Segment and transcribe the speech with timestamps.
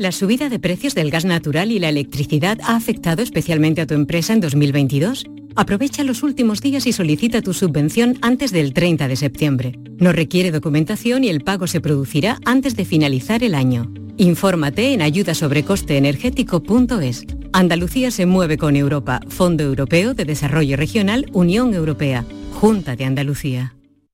[0.00, 3.92] La subida de precios del gas natural y la electricidad ha afectado especialmente a tu
[3.92, 5.26] empresa en 2022.
[5.56, 9.78] Aprovecha los últimos días y solicita tu subvención antes del 30 de septiembre.
[9.98, 13.92] No requiere documentación y el pago se producirá antes de finalizar el año.
[14.16, 17.26] Infórmate en ayudasobrecosteenergético.es.
[17.52, 22.24] Andalucía se mueve con Europa, Fondo Europeo de Desarrollo Regional, Unión Europea,
[22.54, 23.74] Junta de Andalucía.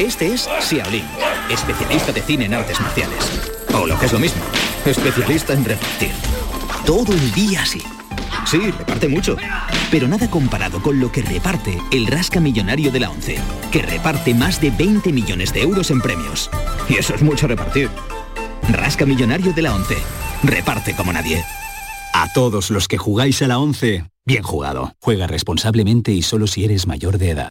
[0.00, 1.04] Este es Xiaolin,
[1.50, 3.18] especialista de cine en artes marciales.
[3.74, 4.40] O lo que es lo mismo,
[4.86, 6.12] especialista en repartir.
[6.86, 7.82] Todo el día así.
[8.46, 9.36] Sí, reparte mucho.
[9.90, 13.36] Pero nada comparado con lo que reparte el Rasca Millonario de la ONCE,
[13.70, 16.48] que reparte más de 20 millones de euros en premios.
[16.88, 17.90] Y eso es mucho repartir.
[18.70, 19.98] Rasca Millonario de la ONCE.
[20.42, 21.44] Reparte como nadie.
[22.14, 24.94] A todos los que jugáis a la 11, bien jugado.
[24.98, 27.50] Juega responsablemente y solo si eres mayor de edad.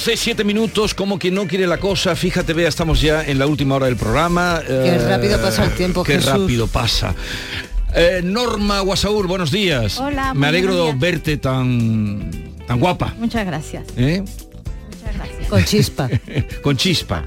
[0.00, 3.46] 11, 7 minutos, como quien no quiere la cosa, fíjate, vea, estamos ya en la
[3.46, 4.62] última hora del programa.
[4.66, 6.30] Qué rápido pasa el tiempo, Qué Jesús.
[6.30, 7.14] rápido pasa.
[7.94, 9.98] Eh, Norma Guasaúr, buenos días.
[9.98, 12.30] Hola, Me alegro de verte tan,
[12.66, 13.14] tan guapa.
[13.18, 13.84] Muchas gracias.
[13.98, 14.22] ¿eh?
[14.22, 15.48] Muchas gracias.
[15.50, 16.08] Con chispa.
[16.62, 17.26] con chispa.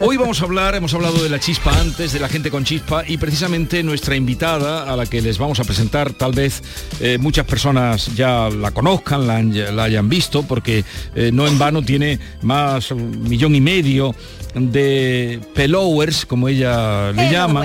[0.00, 3.04] Hoy vamos a hablar, hemos hablado de la chispa antes, de la gente con chispa
[3.06, 6.62] y precisamente nuestra invitada a la que les vamos a presentar, tal vez
[7.00, 10.84] eh, muchas personas ya la conozcan, la, hayan visto, porque
[11.14, 14.14] eh, no en vano tiene más un millón y medio
[14.54, 17.64] de pellowers, como ella le llama.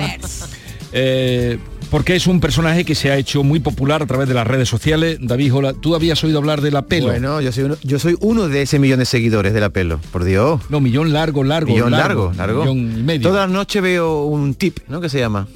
[0.92, 1.58] Eh,
[1.92, 4.66] porque es un personaje que se ha hecho muy popular a través de las redes
[4.66, 5.18] sociales.
[5.20, 7.08] David, hola, ¿tú habías oído hablar de la pelo?
[7.08, 10.00] Bueno, yo soy, uno, yo soy uno de ese millón de seguidores de la pelo,
[10.10, 10.62] por Dios.
[10.70, 11.70] No, millón largo, largo.
[11.70, 12.60] Millón largo, largo.
[12.64, 12.74] largo.
[12.74, 13.28] Millón y medio.
[13.28, 15.02] Todas las noches veo un tip, ¿no?
[15.02, 15.46] Que se llama.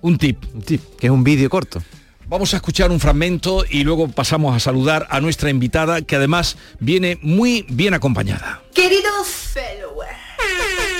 [0.00, 0.44] Un tip.
[0.54, 1.82] Un tip, que es un vídeo corto.
[2.28, 6.56] Vamos a escuchar un fragmento y luego pasamos a saludar a nuestra invitada, que además
[6.78, 8.62] viene muy bien acompañada.
[8.72, 10.93] Queridos followers,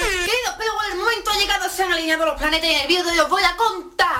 [1.74, 4.14] se han alineado los planetas y en el vídeo de hoy os voy a contar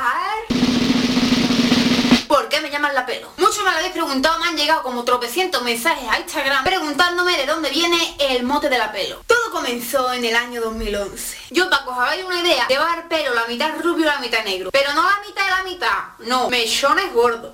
[2.26, 3.30] ¿Por qué me llaman la pelo?
[3.36, 7.46] Muchos me lo habéis preguntado, me han llegado como tropecientos mensajes a Instagram preguntándome de
[7.46, 9.22] dónde viene el mote de la pelo.
[9.28, 11.36] Todo comenzó en el año 2011.
[11.50, 14.42] Yo, para que os hagáis una idea, llevar pelo la mitad rubio y la mitad
[14.42, 14.70] negro.
[14.72, 17.52] Pero no la mitad de la mitad, no, mechones gordos.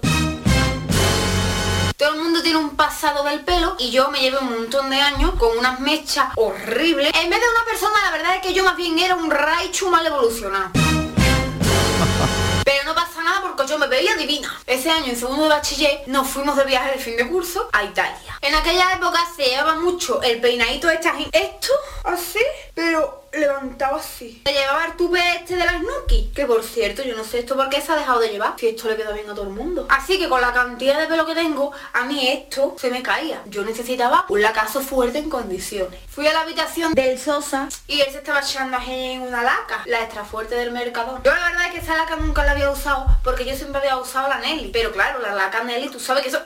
[2.00, 4.98] Todo el mundo tiene un pasado del pelo y yo me llevo un montón de
[4.98, 7.12] años con unas mechas horribles.
[7.14, 9.90] En vez de una persona, la verdad es que yo más bien era un Raichu
[9.90, 10.70] mal evolucionado.
[12.64, 14.60] Pero no pasa porque yo me veía divina.
[14.66, 17.84] Ese año en segundo de bachiller nos fuimos de viaje de fin de curso a
[17.84, 18.38] Italia.
[18.40, 21.38] En aquella época se llevaba mucho el peinadito de esta gente.
[21.38, 21.72] Esto,
[22.04, 22.40] así,
[22.74, 24.42] pero levantado así.
[24.44, 26.32] Se llevaba el tupe este de las Nuki.
[26.34, 28.54] Que por cierto, yo no sé esto por qué se ha dejado de llevar.
[28.58, 29.86] Si esto le queda bien a todo el mundo.
[29.88, 33.42] Así que con la cantidad de pelo que tengo, a mí esto se me caía.
[33.46, 36.00] Yo necesitaba un lacazo fuerte en condiciones.
[36.08, 40.02] Fui a la habitación del Sosa y él se estaba echando en una laca, la
[40.02, 41.22] extra fuerte del mercador.
[41.22, 43.96] Yo la verdad es que esa laca nunca la había usado porque yo siempre había
[43.96, 44.70] usado la Nelly.
[44.72, 46.40] Pero claro, la laca Nelly, tú sabes que eso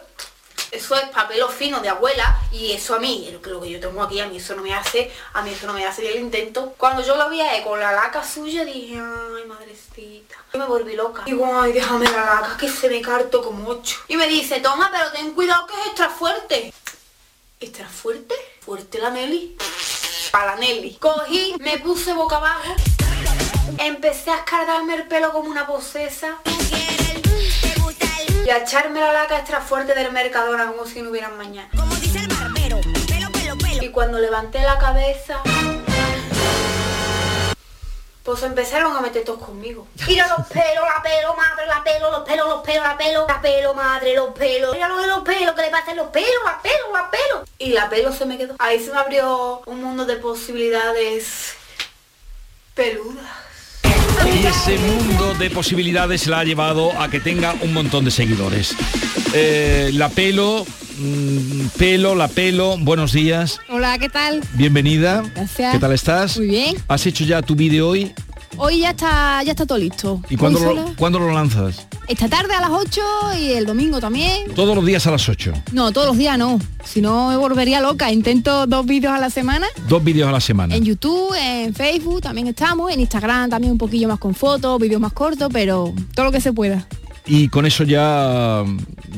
[0.75, 4.19] eso es papelo fino de abuela y eso a mí, lo que, yo tengo aquí,
[4.19, 6.75] a mí eso no me hace, a mí eso no me hace bien el intento.
[6.77, 10.35] Cuando yo lo vi a él con la laca suya dije, ay madrecita.
[10.53, 11.23] Yo me volví loca.
[11.25, 13.99] Digo, ay, déjame la laca que se me carto como ocho.
[14.09, 16.75] Y me dice, toma, pero ten cuidado que es extra fuerte.
[17.61, 18.35] ¿Extra fuerte?
[18.61, 19.57] ¿Fuerte la Nelly?
[20.33, 20.97] Para la Nelly.
[20.97, 22.75] Cogí, me puse boca abajo,
[23.79, 26.39] empecé a escardarme el pelo como una posesa
[28.45, 31.71] y a echarme la laca extra fuerte del Mercadona como si no hubieran mañana.
[31.75, 33.83] Como dice el barbero, pelo, pelo, pelo.
[33.83, 35.41] Y cuando levanté la cabeza,
[38.23, 39.87] pues empezaron a meter todos conmigo.
[40.07, 43.41] Mira los pelos, la pelo, madre, la pelo, los pelos, los pelos, la pelo, la
[43.41, 44.73] pelo, madre, los pelos.
[44.73, 47.45] Mira lo de los pelos, que le pasa a los pelos, la pelo, la pelo.
[47.59, 48.57] Y la pelo se me quedó.
[48.59, 51.55] Ahí se me abrió un mundo de posibilidades
[52.75, 53.44] peludas.
[54.33, 58.75] Y ese mundo de posibilidades la ha llevado a que tenga un montón de seguidores.
[59.33, 60.65] Eh, la pelo,
[60.99, 64.41] mm, pelo, la pelo, buenos días, Hola, ¿qué tal?
[64.55, 65.23] bienvenida.
[65.35, 65.73] Gracias.
[65.73, 66.37] ¿Qué tal estás?
[66.39, 66.77] Muy bien.
[66.89, 68.13] ¿Has hecho ya tu vídeo hoy?
[68.57, 70.21] Hoy ya está, ya está todo listo.
[70.31, 71.87] ¿Y cuándo lo, cuándo lo lanzas?
[72.07, 73.01] Esta tarde a las 8
[73.41, 74.53] y el domingo también.
[74.55, 75.53] Todos los días a las 8.
[75.73, 76.59] No, todos los días no.
[76.85, 78.13] Si no me volvería loca.
[78.13, 79.67] Intento dos vídeos a la semana.
[79.89, 80.75] Dos vídeos a la semana.
[80.77, 85.01] En YouTube, en Facebook también estamos, en Instagram también un poquillo más con fotos, vídeos
[85.01, 86.87] más cortos, pero todo lo que se pueda.
[87.27, 88.63] Y con eso ya...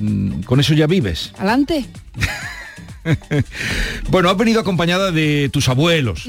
[0.01, 1.33] mm, Con eso ya vives.
[1.39, 1.85] Adelante.
[4.11, 6.27] Bueno, has venido acompañada de tus abuelos.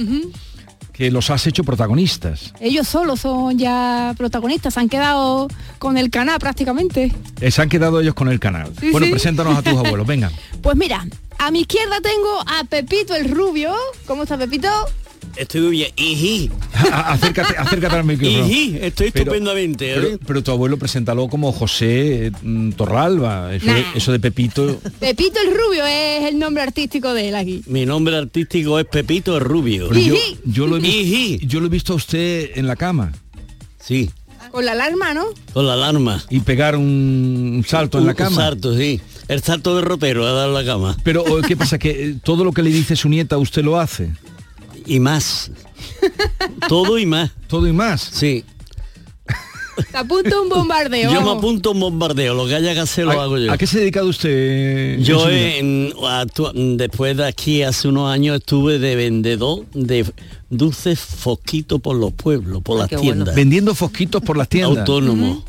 [0.98, 2.54] Que los has hecho protagonistas.
[2.60, 5.48] Ellos solos son ya protagonistas, se han quedado
[5.78, 7.14] con el canal prácticamente.
[7.40, 8.72] Eh, Se han quedado ellos con el canal.
[8.80, 9.12] Sí, bueno, sí.
[9.12, 10.32] preséntanos a tus abuelos, venga.
[10.62, 11.06] Pues mira,
[11.38, 13.74] a mi izquierda tengo a Pepito el Rubio.
[14.08, 14.68] ¿Cómo está Pepito?
[15.40, 15.92] Estoy muy bien.
[15.96, 16.50] Ijí.
[16.94, 18.46] acércate, acércate al micrófono.
[18.48, 19.92] Ijí, estoy Pero- estupendamente.
[19.94, 19.96] ¿eh?
[20.02, 23.54] Pero, pero tu abuelo preséntalo como José mm, Torralba.
[23.54, 23.88] Eso, de, Nah.
[23.96, 24.80] eso de Pepito.
[25.00, 27.62] Pepito el Rubio es el nombre artístico de él aquí.
[27.68, 29.90] Mi nombre artístico es Pepito Rubio.
[29.90, 33.12] Pero yo, yo lo he visto, yo lo he visto a usted en la cama.
[33.80, 34.10] Sí,
[34.52, 35.26] Con la alarma, ¿no?
[35.54, 36.24] con la alarma.
[36.30, 38.30] Y pegar un salto en la cama.
[38.30, 39.00] Un salto, sí.
[39.28, 40.96] El salto de ropero a dar la cama.
[41.04, 41.78] Pero ¿qué pasa?
[41.78, 44.10] Que eh, todo lo que le dice su nieta usted lo hace.
[44.88, 45.52] Y más.
[46.68, 47.32] Todo y más.
[47.48, 48.02] Todo y más.
[48.02, 48.44] Sí.
[49.92, 51.14] Te apunto un bombardeo.
[51.14, 53.52] Yo me apunto un bombardeo, lo que haya que hacer lo ¿A, hago yo.
[53.52, 54.98] a qué se ha dedicado usted?
[55.00, 55.94] Yo en-
[56.78, 60.04] después de aquí hace unos años estuve de vendedor de
[60.50, 63.36] dulces fosquitos por los pueblos, por las tiendas.
[63.36, 64.80] Vendiendo fosquitos por las tiendas.
[64.80, 65.46] Autónomo.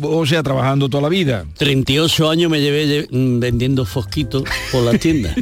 [0.00, 1.44] O sea, trabajando toda la vida.
[1.58, 5.34] 38 años me llevé lle- mm, vendiendo fosquitos por las tiendas.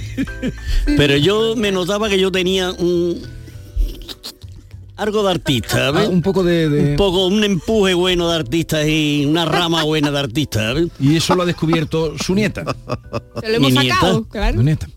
[0.96, 3.20] Pero yo me notaba que yo tenía un
[5.00, 6.06] algo de artista, ¿ves?
[6.06, 10.10] Ah, un poco de, Un poco, un empuje bueno de artista y una rama buena
[10.10, 10.88] de artista, ¿ves?
[11.00, 12.64] Y eso lo ha descubierto su nieta.
[13.40, 14.30] Se lo hemos Mi sacado, nieta.
[14.30, 14.56] claro.
[14.58, 14.88] Su nieta.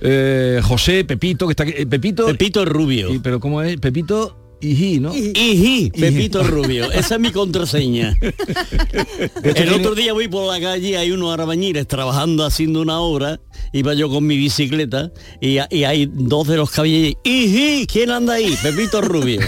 [0.00, 1.72] Eh, José, Pepito, que está aquí.
[1.76, 2.26] eh, Pepito.
[2.26, 3.12] Pepito Rubio.
[3.12, 3.78] Y- pero ¿cómo es?
[3.78, 5.14] Pepito Iji, ¿no?
[5.14, 6.90] Iji, Pepito Rubio.
[6.90, 8.16] Esa es mi contraseña.
[9.42, 13.40] El otro día voy por la calle y hay unos arabañiles trabajando haciendo una obra.
[13.72, 17.20] Iba yo con mi bicicleta y, y hay dos de los caballeros.
[17.24, 17.86] ¡Iji!
[17.86, 18.56] ¿Quién anda ahí?
[18.62, 19.40] Pepito Rubio.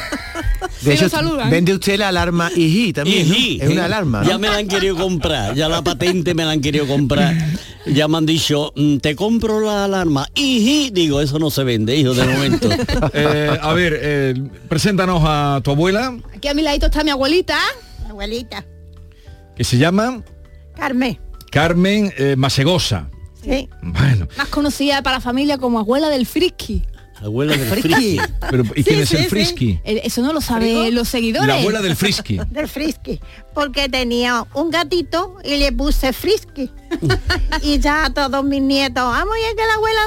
[0.82, 1.08] De hecho,
[1.50, 3.34] vende usted la alarma IGI también, ¿no?
[3.34, 3.58] Iji.
[3.62, 4.28] Es una alarma, ¿no?
[4.28, 7.34] Ya me la han querido comprar, ya la patente me la han querido comprar.
[7.86, 10.28] Ya me han dicho, "Mm, te compro la alarma.
[10.34, 12.68] Iji, digo, eso no se vende, hijo, de momento.
[13.14, 14.34] Eh, a ver, eh,
[14.68, 17.58] preséntanos a tu abuela, Aquí a mi ladito está mi abuelita.
[18.08, 18.64] Abuelita.
[19.56, 20.22] que se llama
[20.76, 21.18] Carmen.
[21.50, 23.08] Carmen eh, Masegosa.
[23.42, 23.68] Sí.
[23.80, 26.82] Bueno, Más conocida para la familia como abuela del friki.
[27.22, 28.20] Abuela del frisky.
[28.50, 29.28] Pero, ¿Y quién Sí, es el sí.
[29.28, 29.80] frisky?
[29.84, 31.48] El- Eso no lo saben los seguidores.
[31.48, 32.38] La abuela del frisky.
[32.50, 33.20] Del frisky.
[33.54, 36.70] Porque tenía un gatito y le puse frisky.
[37.62, 40.00] y ya todos mis nietos, vamos, y es que la abuela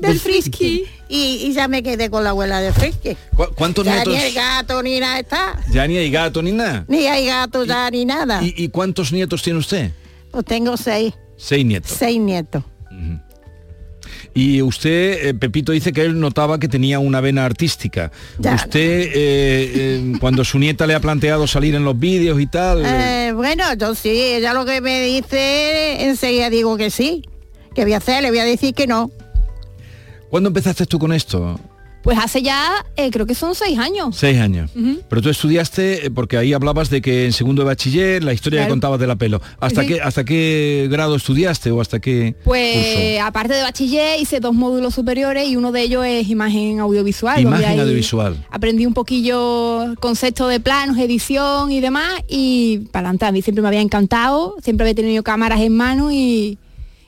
[0.00, 0.84] de- del, frisky.
[1.08, 3.16] Y, y ya me quedé con la abuela del frisky.
[3.36, 4.14] ¿Cu- ¿Cuántos ya nietos?
[4.14, 5.60] ni el gato ni nada está.
[5.70, 6.84] Ya ni hay gato ni nada.
[6.88, 8.42] Ni hay gato ya ni nada.
[8.42, 9.90] ¿Y, y cuántos nietos tiene usted?
[10.30, 11.92] Pues tengo seis, Seis nietos.
[11.98, 12.62] seis nietos.
[14.34, 18.10] Y usted, eh, Pepito, dice que él notaba que tenía una vena artística.
[18.38, 18.54] Ya.
[18.54, 22.82] Usted, eh, eh, cuando su nieta le ha planteado salir en los vídeos y tal...
[23.34, 27.24] bueno, yo sí, ella lo que me dice, enseguida digo que sí.
[27.74, 28.22] ¿Qué voy a hacer?
[28.22, 29.10] Le voy a decir que no.
[30.30, 31.58] ¿Cuándo empezaste tú con esto?
[32.02, 34.16] Pues hace ya, eh, creo que son seis años.
[34.16, 34.70] Seis años.
[35.08, 38.58] Pero tú estudiaste, eh, porque ahí hablabas de que en segundo de bachiller, la historia
[38.60, 38.72] que Claro.
[38.74, 39.40] contabas de la pelo.
[39.60, 39.88] ¿Hasta, Sí.
[39.88, 44.94] qué, ¿Hasta qué grado estudiaste o hasta qué Pues aparte de bachiller hice dos módulos
[44.94, 47.40] superiores y uno de ellos es imagen audiovisual.
[47.40, 48.44] Imagen audiovisual.
[48.50, 53.26] Aprendí un poquillo concepto de planos, edición y demás y para adelante.
[53.26, 56.58] A mí siempre me había encantado, siempre había tenido cámaras en mano y,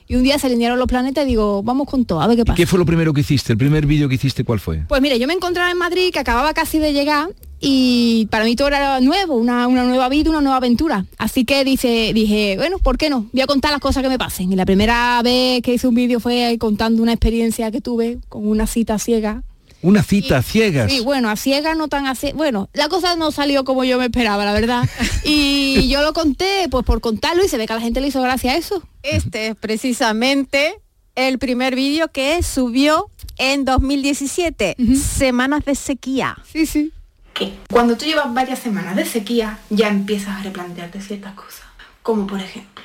[0.07, 2.41] y un día se alinearon los planetas y digo, vamos con todo, a ver qué
[2.41, 2.57] ¿Y pasa.
[2.57, 3.51] qué fue lo primero que hiciste?
[3.53, 4.83] ¿El primer vídeo que hiciste cuál fue?
[4.87, 8.55] Pues mire, yo me encontraba en Madrid, que acababa casi de llegar, y para mí
[8.55, 11.05] todo era nuevo, una, una nueva vida, una nueva aventura.
[11.17, 13.25] Así que dice, dije, bueno, ¿por qué no?
[13.33, 14.51] Voy a contar las cosas que me pasen.
[14.51, 18.47] Y la primera vez que hice un vídeo fue contando una experiencia que tuve con
[18.47, 19.41] una cita ciega.
[19.85, 20.91] Una cita a ciegas.
[20.91, 22.31] Sí, bueno, a ciegas no tan así.
[22.33, 24.89] Bueno, la cosa no salió como yo me esperaba, la verdad.
[25.23, 28.07] Y yo lo conté, pues por contarlo, y se ve que a la gente le
[28.07, 28.81] hizo gracia a eso.
[29.03, 30.79] Este es precisamente
[31.13, 36.35] el primer vídeo que subió en 2017, Semanas de Sequía.
[36.51, 36.91] Sí, sí.
[37.35, 41.65] que cuando tú llevas varias semanas de sequía ya empiezas a replantearte ciertas cosas.
[42.01, 42.83] Como por ejemplo,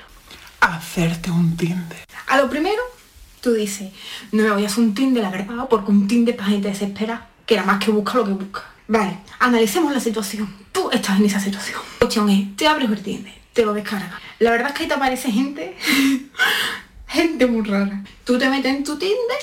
[0.61, 2.04] hacerte un Tinder.
[2.26, 2.83] A lo primero,
[3.40, 3.90] tú dices,
[4.32, 7.28] no me voy a hacer un Tinder, la verdad, porque un Tinder para gente desesperada,
[7.47, 8.64] que era más que busca lo que busca.
[8.88, 10.52] Vale, analicemos la situación.
[10.73, 11.80] Tú estás en esa situación.
[11.94, 14.20] La cuestión es, te abres el Tinder, te lo descargas.
[14.38, 15.76] La verdad es que ahí te aparece gente,
[17.06, 18.04] gente muy rara.
[18.25, 19.38] Tú te metes en tu Tinder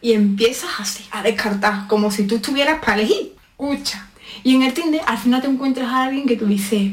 [0.00, 3.34] y empiezas así, a descartar, como si tú estuvieras para elegir.
[3.56, 4.08] Ucha.
[4.42, 6.92] Y en el Tinder al final te encuentras a alguien que tú dices,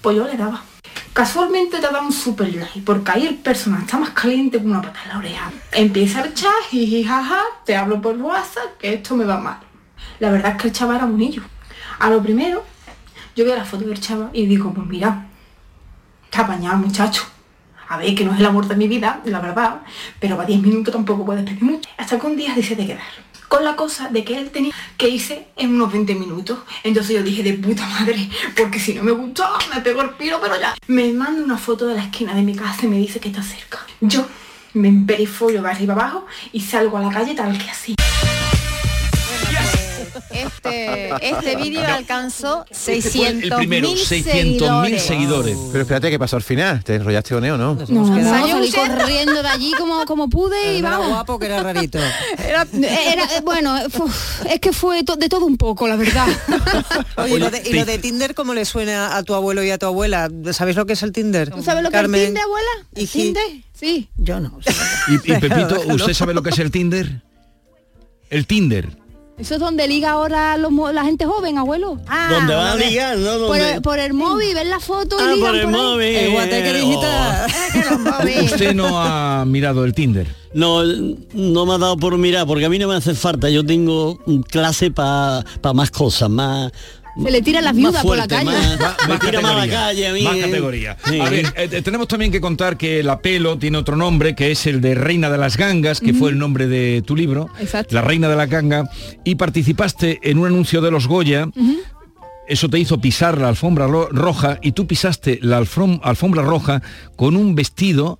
[0.00, 0.62] pues yo le daba.
[1.12, 4.82] Casualmente te da un super like, porque ahí el personaje está más caliente que una
[4.82, 5.52] pata en la oreja.
[5.72, 9.58] Empieza el chat, jiji, jaja, te hablo por WhatsApp, que esto me va mal.
[10.18, 11.44] La verdad es que el chaval era un niño.
[11.98, 12.64] A lo primero,
[13.36, 15.26] yo veo la foto del chaval y digo, pues mira,
[16.24, 17.24] está apañado muchacho.
[17.88, 19.82] A ver, que no es el amor de mi vida, la verdad,
[20.18, 21.88] pero para 10 minutos tampoco puedes pedir mucho.
[21.96, 23.02] Hasta que un día decide quedar.
[23.48, 26.58] Con la cosa de que él tenía que irse en unos 20 minutos.
[26.82, 30.38] Entonces yo dije, de puta madre, porque si no me gustó, me pego el piro,
[30.40, 30.74] pero ya.
[30.86, 33.42] Me manda una foto de la esquina de mi casa y me dice que está
[33.42, 33.78] cerca.
[34.00, 34.26] Yo
[34.74, 37.94] me emperifollo de arriba abajo y salgo a la calle tal que así.
[40.34, 45.56] Este, este vídeo alcanzó Este fue 600 el primero, 600.000 seguidores.
[45.70, 46.82] Pero espérate, ¿qué pasó al final?
[46.84, 47.74] ¿Te enrollaste con él o no?
[47.88, 51.08] No, no, salí corriendo de allí como, como pude y Era vamos.
[51.08, 51.98] guapo que era rarito.
[52.38, 56.26] Era, era- eh, bueno, es que fue to- de todo un poco, la verdad.
[57.16, 59.70] Oye, ¿y lo de, y lo de Tinder cómo le suena a tu abuelo y
[59.70, 60.28] a tu abuela?
[60.52, 61.50] ¿Sabéis lo que es el Tinder?
[61.50, 62.70] ¿Tú sabes lo que es el Tinder, abuela?
[62.94, 63.42] ¿Y ¿El Tinder?
[63.72, 64.08] Sí.
[64.16, 64.58] Yo no.
[65.08, 67.22] Y, y Pepito, ¿usted sabe lo que es el Tinder?
[68.30, 68.88] El Tinder.
[69.36, 71.98] Eso es donde liga ahora los la gente joven, abuelo.
[72.06, 73.48] Ah, Donde va a ligar, ¿no?
[73.48, 76.06] Por el, por el móvil, ver la foto y Ah, ligan por el móvil.
[76.16, 78.44] El guateque Oh.
[78.44, 80.28] Usted no ha mirado el Tinder.
[80.54, 83.50] No, no me ha dado por mirar, porque a mí no me hace falta.
[83.50, 86.70] Yo tengo clase para más cosas, más...
[87.22, 88.76] Se le tiran las más viudas por la fuerte, calle.
[89.08, 90.22] Más, tira más a la categoría, calle a mí.
[90.22, 90.40] Más eh.
[90.40, 90.96] categoría.
[91.08, 91.20] Sí.
[91.20, 94.66] A ver, eh, tenemos también que contar que la pelo tiene otro nombre, que es
[94.66, 97.48] el de Reina de las Gangas, que fue el nombre de tu libro.
[97.60, 97.94] Exacto.
[97.94, 98.90] La Reina de la Ganga.
[99.24, 101.48] Y participaste en un anuncio de los Goya.
[102.46, 106.82] Eso te hizo pisar la alfombra ro- roja y tú pisaste la alfom- alfombra roja
[107.16, 108.18] con un vestido,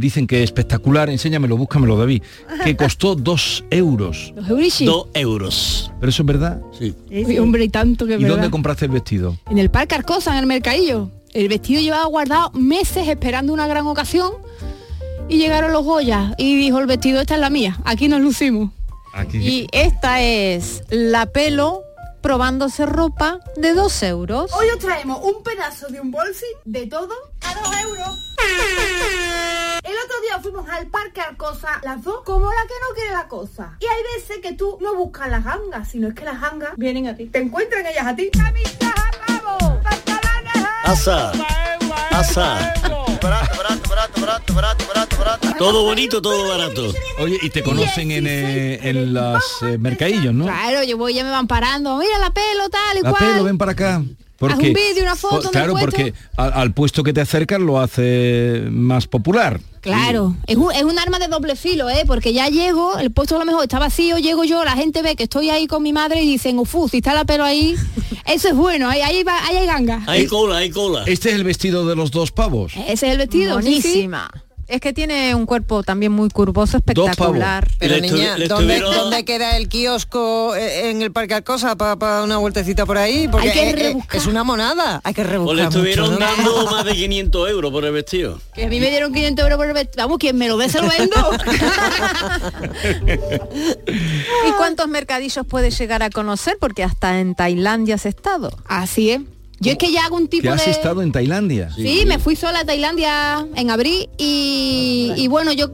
[0.00, 2.22] dicen que espectacular, enséñamelo, búscamelo David,
[2.64, 4.32] que costó dos euros.
[4.34, 4.84] Los eurishi.
[4.86, 5.92] Dos euros.
[6.00, 6.60] ¿Pero eso es verdad?
[6.78, 6.94] Sí.
[7.10, 8.36] Uy, hombre, y tanto que ¿Y verdad.
[8.36, 9.36] dónde compraste el vestido?
[9.50, 11.10] En el Parque Arcosa, en el mercadillo.
[11.32, 14.32] El vestido llevaba guardado meses esperando una gran ocasión
[15.28, 18.70] y llegaron los Goya y dijo el vestido, esta es la mía, aquí nos lucimos.
[19.14, 19.38] Aquí.
[19.38, 21.82] Y esta es la pelo
[22.20, 24.52] probándose ropa de 2 euros.
[24.54, 28.18] Hoy os traemos un pedazo de un bolsi de todo a dos euros.
[29.82, 33.28] El otro día fuimos al parque Arcosa, las dos, como la que no quiere la
[33.28, 33.76] cosa.
[33.80, 37.08] Y hay veces que tú no buscas las gangas, sino es que las gangas vienen
[37.08, 37.26] a ti.
[37.26, 38.30] Te encuentran ellas a ti.
[38.30, 39.80] ¡Camisas a pavo!
[39.82, 41.32] ¡Pantalones a Asa.
[42.10, 43.09] Asa.
[45.58, 46.92] Todo bonito, todo barato.
[47.18, 50.44] Oye, y te conocen en, eh, en las eh, mercadillos, ¿no?
[50.46, 51.98] Claro, yo voy, ya me van parando.
[51.98, 53.24] Mira la pelo, tal y La cual.
[53.32, 54.02] pelo, ven para acá.
[54.40, 58.64] Haz un vídeo, una foto, Claro, porque al, al puesto que te acercas lo hace
[58.70, 59.60] más popular.
[59.80, 62.04] Claro, es un, es un arma de doble filo, ¿eh?
[62.06, 65.16] Porque ya llego, el puesto a lo mejor está vacío, llego yo, la gente ve
[65.16, 67.74] que estoy ahí con mi madre y dicen, ufu, si está la pelo ahí,
[68.26, 70.02] eso es bueno, ahí, ahí, va, ahí hay ganga.
[70.06, 71.04] Hay cola, hay cola.
[71.06, 72.74] Este es el vestido de los dos pavos.
[72.76, 74.08] Ese es el vestido, sí, sí.
[74.70, 77.66] Es que tiene un cuerpo también muy curvoso, espectacular.
[77.80, 81.76] Pero Le niña, le ¿dónde, estuvieron- dónde queda el kiosco eh, en el Parque Alcosa
[81.76, 83.26] para una vueltecita por ahí?
[83.26, 84.16] Porque Hay que rebuscar.
[84.20, 86.26] es una monada, hay que O rebuscar le estuvieron mucho, ¿no?
[86.26, 88.40] dando más de 500 euros por el vestido.
[88.54, 90.04] Que a mí me dieron 500 euros por el vestido.
[90.04, 91.16] Vamos, quien me lo dé se lo vendo.
[94.48, 96.56] ¿Y cuántos mercadillos puedes llegar a conocer?
[96.60, 98.56] Porque hasta en Tailandia has estado.
[98.66, 99.20] Así es.
[99.62, 100.70] Yo es que ya hago un tipo ¿Que has de...
[100.70, 101.70] estado en Tailandia?
[101.76, 105.66] Sí, me fui sola a Tailandia en abril y, y bueno, yo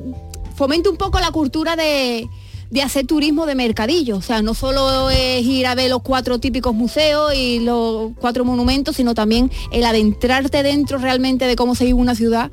[0.56, 2.26] fomento un poco la cultura de,
[2.70, 4.16] de hacer turismo de mercadillo.
[4.16, 8.44] O sea, no solo es ir a ver los cuatro típicos museos y los cuatro
[8.44, 12.50] monumentos, sino también el adentrarte dentro realmente de cómo se vive una ciudad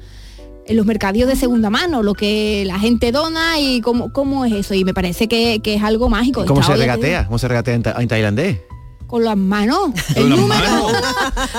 [0.65, 4.53] en los mercadillos de segunda mano, lo que la gente dona y cómo, cómo es
[4.53, 4.75] eso.
[4.75, 6.45] Y me parece que, que es algo mágico.
[6.45, 7.25] ¿Cómo se regatea?
[7.25, 8.59] ¿Cómo se regatea en, ta- en tailandés?
[9.13, 9.91] Con las manos.
[10.15, 10.91] El número manos.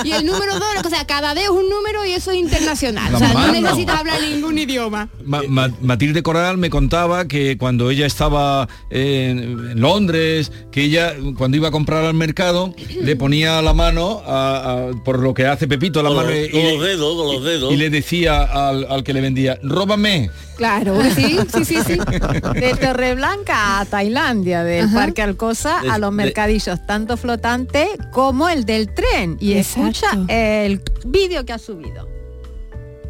[0.03, 3.15] y el número dos, o sea, cada es un número y eso es internacional.
[3.15, 5.09] O sea, no necesitas hablar ningún idioma.
[5.25, 9.39] Ma- Ma- Matilde Coral me contaba que cuando ella estaba en,
[9.71, 14.89] en Londres, que ella cuando iba a comprar al mercado le ponía la mano a-
[14.91, 17.17] a- por lo que hace Pepito la Con mano los- y, con le- los dedos,
[17.17, 17.73] con los dedos.
[17.73, 20.29] y le decía al, al que le vendía, róbame.
[20.57, 21.99] Claro, sí, sí, sí, sí.
[22.55, 24.95] De Torreblanca a Tailandia, del Ajá.
[24.95, 27.17] Parque Alcosa De- a los mercadillos, tanto
[28.11, 29.37] como el del tren.
[29.39, 29.89] Y Exacto.
[29.91, 32.09] escucha el vídeo que ha subido.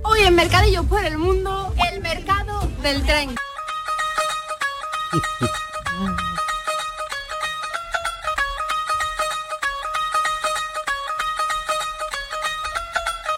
[0.03, 3.31] Hoy en Mercadillos por el Mundo, el mercado del tren.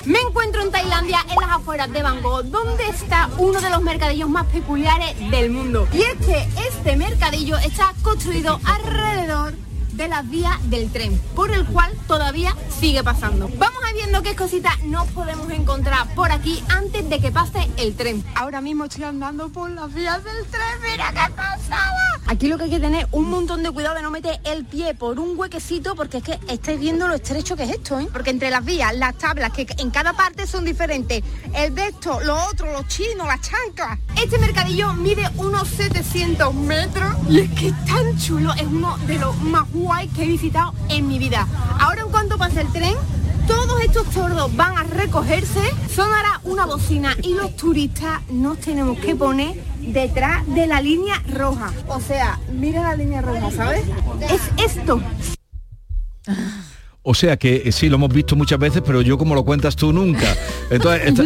[0.07, 4.31] Me encuentro en Tailandia, en las afueras de Bangkok, donde está uno de los mercadillos
[4.31, 5.87] más peculiares del mundo.
[5.93, 9.66] Y es que este mercadillo está construido alrededor
[9.97, 13.49] de las vías del tren, por el cual todavía sigue pasando.
[13.59, 17.97] Vamos a viendo qué cositas nos podemos encontrar por aquí antes de que pase el
[17.97, 18.23] tren.
[18.35, 22.21] Ahora mismo estoy andando por las vías del tren, mira qué pasada.
[22.27, 24.95] Aquí lo que hay que tener un montón de cuidado de no meter el pie
[24.95, 28.09] por un huequecito porque es que estáis viendo lo estrecho que es esto, ¿eh?
[28.13, 31.23] Porque entre las vías, las tablas, que en cada parte son diferentes,
[31.55, 33.99] el de esto, lo otro, los chinos, las chanclas.
[34.21, 39.19] Este mercadillo mide unos 700 metros y es que es tan chulo, es uno de
[39.19, 41.47] los más guay que he visitado en mi vida.
[41.79, 42.95] Ahora en cuanto pase el tren,
[43.47, 45.63] todos estos tordos van a recogerse,
[45.95, 51.73] sonará una bocina y los turistas nos tenemos que poner detrás de la línea roja.
[51.87, 53.85] O sea, mira la línea roja, ¿sabes?
[54.29, 55.01] Es esto.
[57.09, 59.77] O sea que eh, sí, lo hemos visto muchas veces, pero yo como lo cuentas
[59.77, 60.27] tú nunca.
[60.71, 61.23] Entonces, esta-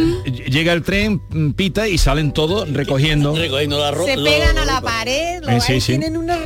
[0.47, 3.35] llega el tren, mm, pita y salen todos recogiendo.
[3.35, 4.11] Recogiendo la ropa.
[4.11, 5.93] Se pegan a la pared, Eh, sí, sí.
[5.95, 6.37] una,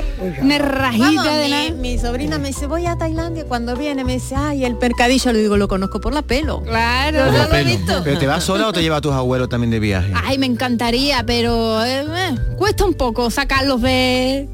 [0.41, 1.69] Una rajita Vamos, de la...
[1.71, 5.39] mi sobrina me dice, voy a Tailandia, cuando viene me dice, ay, el mercadillo, le
[5.41, 6.61] digo, lo conozco por la pelo.
[6.63, 8.01] Claro, no lo he he visto.
[8.05, 10.13] ¿Pero te vas sola o te lleva a tus abuelos también de viaje?
[10.23, 14.47] Ay, me encantaría, pero eh, eh, cuesta un poco sacarlos de,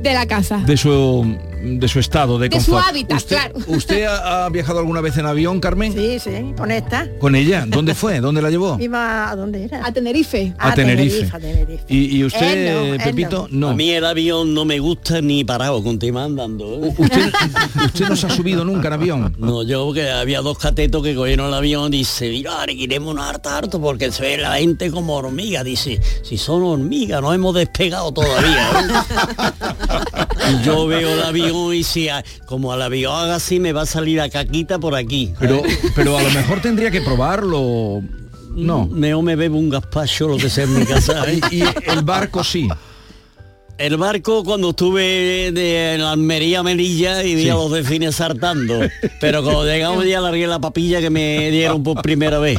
[0.00, 0.58] de la casa.
[0.58, 3.54] de su de su estado de, De su hábitat, ¿Usted, claro.
[3.66, 5.92] ¿Usted ha, ha viajado alguna vez en avión, Carmen?
[5.92, 7.08] Sí, sí, con esta.
[7.18, 7.64] ¿Con ella?
[7.66, 8.20] ¿Dónde fue?
[8.20, 8.76] ¿Dónde la llevó?
[8.80, 9.84] Iba a dónde era.
[9.84, 10.54] A Tenerife.
[10.58, 11.28] A Tenerife.
[11.32, 11.84] a Tenerife.
[11.88, 13.48] ¿Y, y usted, Él no, él Pepito?
[13.50, 13.70] No.
[13.70, 16.84] A mí el avión no me gusta ni parado, con tema andando.
[16.86, 16.94] ¿eh?
[16.96, 17.32] ¿Usted,
[17.84, 19.36] ¿Usted no se ha subido nunca en avión?
[19.46, 23.56] No, yo que había dos catetos que cogieron el avión y dice, mira, queremos harta
[23.58, 25.62] harto porque se ve la gente como hormiga.
[25.62, 28.68] Dice, si son hormigas, no hemos despegado todavía.
[28.70, 30.52] ¿eh?".
[30.52, 33.82] y yo veo el avión y si a- como al avión haga así me va
[33.82, 35.32] a salir la caquita por aquí.
[35.38, 35.62] Pero,
[35.94, 38.02] pero a lo mejor tendría que probarlo.
[38.54, 38.86] No.
[38.86, 41.24] Mejor me bebo un gazpacho, lo que sea en mi casa.
[41.30, 41.40] ¿eh?
[41.50, 42.68] Y, y el barco sí.
[43.78, 47.48] El barco cuando estuve de la Almería a Melilla y vi Sí.
[47.50, 48.80] a los delfines saltando.
[49.20, 52.58] Pero cuando llegamos ya largué la papilla que me dieron por primera vez.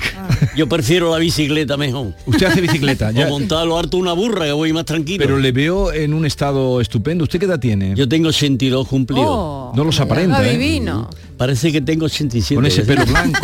[0.56, 2.12] Yo prefiero la bicicleta mejor.
[2.26, 3.08] Usted hace bicicleta.
[3.08, 5.24] O Ya, montarlo harto una burra que voy más tranquilo.
[5.24, 7.24] pero le veo en un estado estupendo.
[7.24, 7.94] ¿Usted qué edad tiene?
[7.96, 9.26] Yo tengo 82 cumplidos.
[9.28, 10.50] Oh, no los aparenta, ¿eh?
[10.50, 11.08] Adivino.
[11.42, 12.54] Parece que tengo 87.
[12.54, 13.40] Con ese pelo blanco.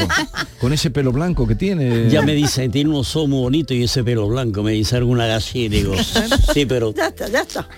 [0.61, 2.09] Con ese pelo blanco que tiene.
[2.09, 4.63] Ya me dice, tiene unos ojos muy bonitos y ese pelo blanco.
[4.63, 5.95] Me dice alguna y digo,
[6.55, 7.69] sí, pero Ya está, ya está.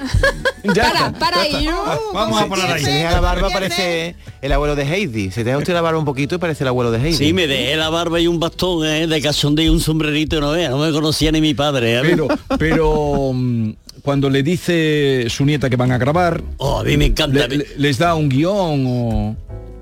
[0.62, 1.64] Ya Para, está, para ya ahí.
[1.66, 1.98] está.
[2.12, 2.84] Vamos a parar ahí.
[2.84, 5.30] Se deja la barba parece el abuelo de Heidi.
[5.30, 7.14] Se deja usted la barba un poquito y parece el abuelo de Heidi.
[7.16, 9.06] sí, me dejé la barba y un bastón ¿eh?
[9.06, 11.96] de de cachondeo y un sombrerito no vea, no me conocía ni mi padre.
[11.96, 12.02] ¿eh?
[12.02, 12.28] Pero,
[12.58, 13.70] pero mm,
[14.02, 17.46] cuando le dice su nieta que van a grabar, Oh, a mí me encanta.
[17.48, 19.36] le- le- les da un guion o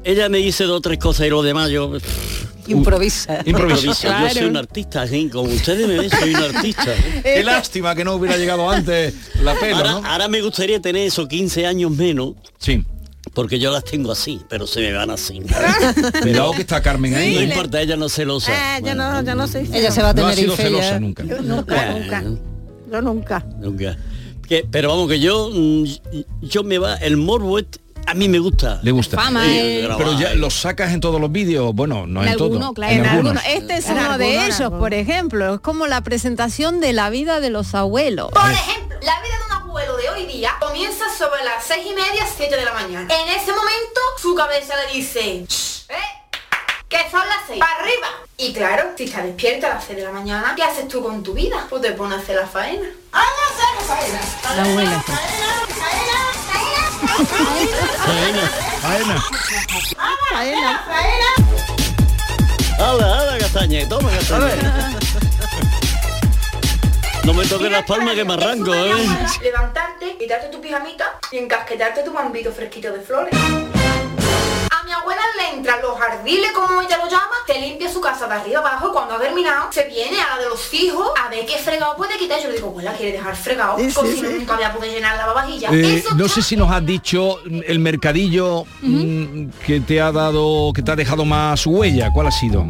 [0.09, 1.93] Ella me dice dos o tres cosas y lo demás yo...
[2.67, 3.41] Improvisa.
[3.45, 4.23] Improvisa.
[4.27, 5.29] Yo soy un artista, ¿sí?
[5.29, 6.95] como ustedes me ven, soy un artista.
[6.95, 7.21] ¿eh?
[7.23, 10.07] Qué lástima que no hubiera llegado antes la pelo, ahora, ¿no?
[10.07, 12.37] ahora me gustaría tener esos 15 años menos.
[12.59, 12.83] Sí.
[13.35, 15.41] Porque yo las tengo así, pero se me van así.
[16.23, 17.35] Cuidado que está Carmen ahí.
[17.35, 18.51] no importa, ella no celosa.
[18.55, 19.67] Ah, yo no, yo no sé.
[19.71, 21.01] Ella se va a No ha tener sido celosa ya.
[21.01, 21.25] nunca.
[21.25, 21.99] Yo nunca, Bueno.
[21.99, 22.25] nunca.
[22.91, 23.47] Yo nunca.
[23.61, 23.99] Nunca.
[24.49, 25.85] Que- pero vamos, que yo, mm,
[26.41, 27.59] yo me va, el morbo
[28.11, 28.81] a mí me gusta.
[28.83, 29.17] Le gusta.
[29.17, 29.89] Fama, Eh, eh.
[29.97, 32.47] Pero ya los sacas en todos los vídeos, bueno, no en, En todo.
[32.49, 32.93] alguno, claro.
[32.95, 33.37] En algunos.
[33.37, 33.45] algunos.
[33.63, 35.55] Este es En uno alguno, de ellos, por ejemplo.
[35.55, 38.31] Es como la presentación de la vida de los abuelos.
[38.33, 41.95] Por ejemplo, la vida de un abuelo de hoy día comienza sobre las seis y
[41.95, 43.03] media, 7 de la mañana.
[43.15, 45.95] En ese momento, su cabeza le dice, "Shh, ¿eh?
[46.89, 48.07] Que son las seis, para arriba.
[48.39, 51.23] Y claro, si estás despierta a las 6 de la mañana, ¿qué haces tú con
[51.23, 51.67] tu vida?
[51.69, 52.89] Pues te pones a hacer la faena.
[53.13, 53.25] ¡Ah,
[53.77, 54.57] no, faena!
[54.57, 55.05] La abuela.
[56.99, 58.51] Faena.
[58.81, 59.23] Faena.
[60.87, 61.31] Faena.
[62.79, 63.89] ¡Hala, hala, castaña!
[63.89, 64.99] ¡Toma, castaña!
[67.25, 69.07] No me toques las palmas que me arranco, ¿eh?
[69.43, 73.35] Levantarte, quitarte tu pijamita y encasquetarte tu bambito fresquito de flores.
[74.89, 78.27] A mi abuela le entran los jardiles, como ella lo llama, te limpia su casa
[78.27, 81.29] de arriba abajo y cuando ha terminado, se viene a la de los hijos a
[81.29, 82.41] ver qué fregado puede quitar.
[82.41, 83.77] Yo le digo, abuela, ¿quiere dejar fregado?
[83.77, 84.23] Sí, sí, Como si sí.
[84.39, 85.69] nunca había podido llenar la vajilla.
[85.73, 90.81] Eh, no sé si nos has dicho el mercadillo mm, que te ha dado, que
[90.81, 92.11] te ha dejado más huella.
[92.11, 92.65] ¿Cuál ha sido?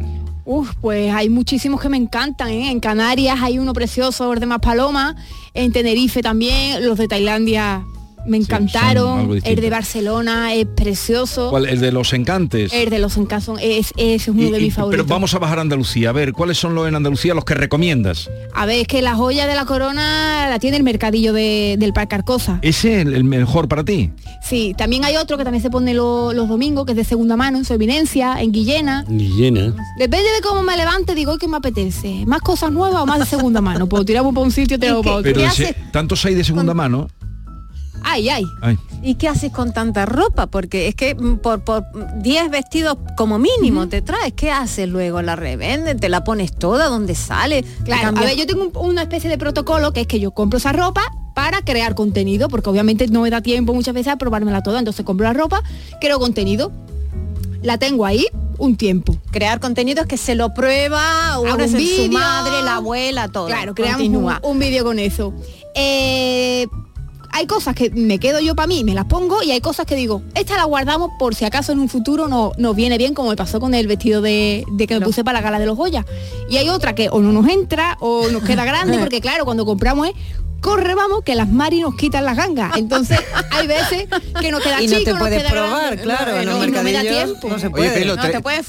[0.45, 2.73] Uf, pues hay muchísimos que me encantan, ¿eh?
[2.73, 5.15] En Canarias hay uno precioso, el de Maspaloma,
[5.55, 7.85] en Tenerife también, los de Tailandia
[8.29, 11.67] me encantaron, el de Barcelona es precioso, ¿Cuál?
[11.67, 12.73] El de los encantes.
[12.73, 15.05] el de los encantos es, es uno Y- de y- mis favoritos.
[15.07, 16.11] pero vamos a bajar a Andalucía.
[16.11, 18.31] A ver, ¿cuáles son los en Andalucía los que recomiendas?
[18.55, 21.93] A ver, es que la joya de la corona la tiene el mercadillo de- del
[21.93, 22.59] Parque Arcosa.
[22.63, 24.11] ¿Ese es el, el mejor para ti?
[24.43, 27.37] Sí, también hay otro que también se pone lo- los domingos, que es de segunda
[27.37, 29.05] mano, en su eminencia, en Guillena.
[29.09, 29.75] Llena.
[29.99, 32.25] Depende de cómo me levante, digo "Hoy que me apetece.
[32.27, 33.89] ¿Más cosas nuevas o más de segunda mano?
[33.89, 35.33] Puedo tiramos para un sitio, tiramos para otro.
[35.33, 35.43] Pero
[35.93, 37.09] tantos hay de segunda mano.
[38.03, 38.45] Ay, ay.
[38.63, 38.79] Ay.
[39.03, 40.47] ¿Y qué haces con tanta ropa?
[40.47, 41.85] Porque es que mm, por, por
[42.23, 44.33] 10 vestidos como mínimo te traes.
[44.35, 45.23] ¿Qué haces luego?
[45.23, 46.01] ¿La revenden?
[46.01, 46.89] ¿Te la pones toda?
[46.89, 47.65] ¿Dónde sale?
[47.85, 50.59] Claro, a ver, yo tengo un- una especie de protocolo que es que yo compro
[50.59, 51.03] esa ropa
[51.35, 55.05] para crear contenido, porque obviamente no me da tiempo muchas veces a probármela toda, entonces
[55.05, 55.63] compro la ropa,
[56.01, 56.73] creo contenido,
[57.63, 58.27] la tengo ahí
[58.59, 59.17] un tiempo.
[59.31, 63.47] Crear contenido es que se lo prueba, uno un es su madre, la abuela, todo.
[63.47, 64.41] Claro, creamos un, Continúa.
[64.43, 65.33] un vídeo con eso.
[65.77, 66.67] Eh,
[67.39, 69.95] hay cosas que me quedo yo para mí, me las pongo y hay cosas que
[69.95, 73.31] digo, esta la guardamos por si acaso en un futuro no, nos viene bien, como
[73.31, 75.77] me pasó con el vestido de, de que me puse para la gala de los
[75.77, 76.05] Goya.
[76.51, 79.65] Y hay otra que o no nos entra o nos queda grande, porque claro, cuando
[79.65, 80.15] compramos es
[80.61, 82.77] corre vamos que las Mari nos quitan las gangas.
[82.77, 83.19] Entonces
[83.51, 84.07] hay veces
[84.41, 86.03] que nos queda Y no te nos puedes queda probar, grande.
[86.03, 87.49] claro, en no, los no me da tiempo.
[87.49, 87.91] no se Oye, puede.
[88.01, 88.67] Pelo, No, te puedes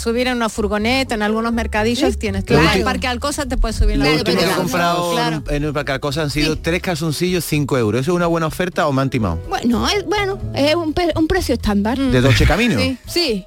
[0.00, 2.44] subir en una furgoneta, en algunos mercadillos tienes.
[2.44, 5.42] Claro, en Parque Alcosa te puedes subir en la que he comprado Claro.
[5.48, 8.00] en el Parque Alcosa han sido tres calzoncillos, 5 euros.
[8.02, 9.38] ¿Eso es una buena oferta o me han timado?
[9.48, 10.92] Bueno, es, bueno, es un,
[11.28, 11.98] precio estándar.
[11.98, 12.78] ¿De Dolce Camino?
[12.78, 13.46] Sí, sí.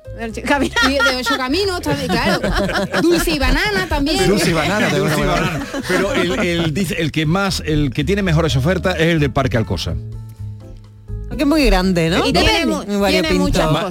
[0.88, 2.39] Y de ocho caminos también, claro.
[3.01, 4.27] Dulce y banana también.
[4.27, 5.65] Dulce y banana, de Dulce y buena banana.
[5.88, 9.32] Pero el, el dice- el que más, el que tiene mejores ofertas es el del
[9.32, 9.96] Parque Alcosa.
[11.28, 12.28] Porque es muy grande, ¿no?
[12.28, 12.63] Y tiene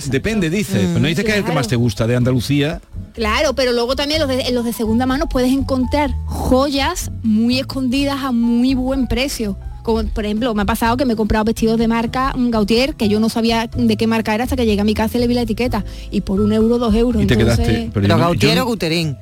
[0.08, 0.78] depende, dice.
[0.78, 0.86] Mm.
[0.86, 2.80] Pero no dice que es el que más te gusta de Andalucía.
[3.14, 8.22] Claro, pero luego también los de, los de segunda mano puedes encontrar joyas muy escondidas
[8.22, 9.56] a muy buen precio.
[9.82, 12.94] Como por ejemplo, me ha pasado que me he comprado vestidos de marca un Gautier,
[12.94, 15.20] que yo no sabía de qué marca era hasta que llegué a mi casa y
[15.20, 15.84] le vi la etiqueta.
[16.12, 17.20] Y por un euro, dos euros.
[17.20, 17.90] Y te entonces- quedaste.
[17.92, 19.16] Pero yo no- Gautier yo o Guterín.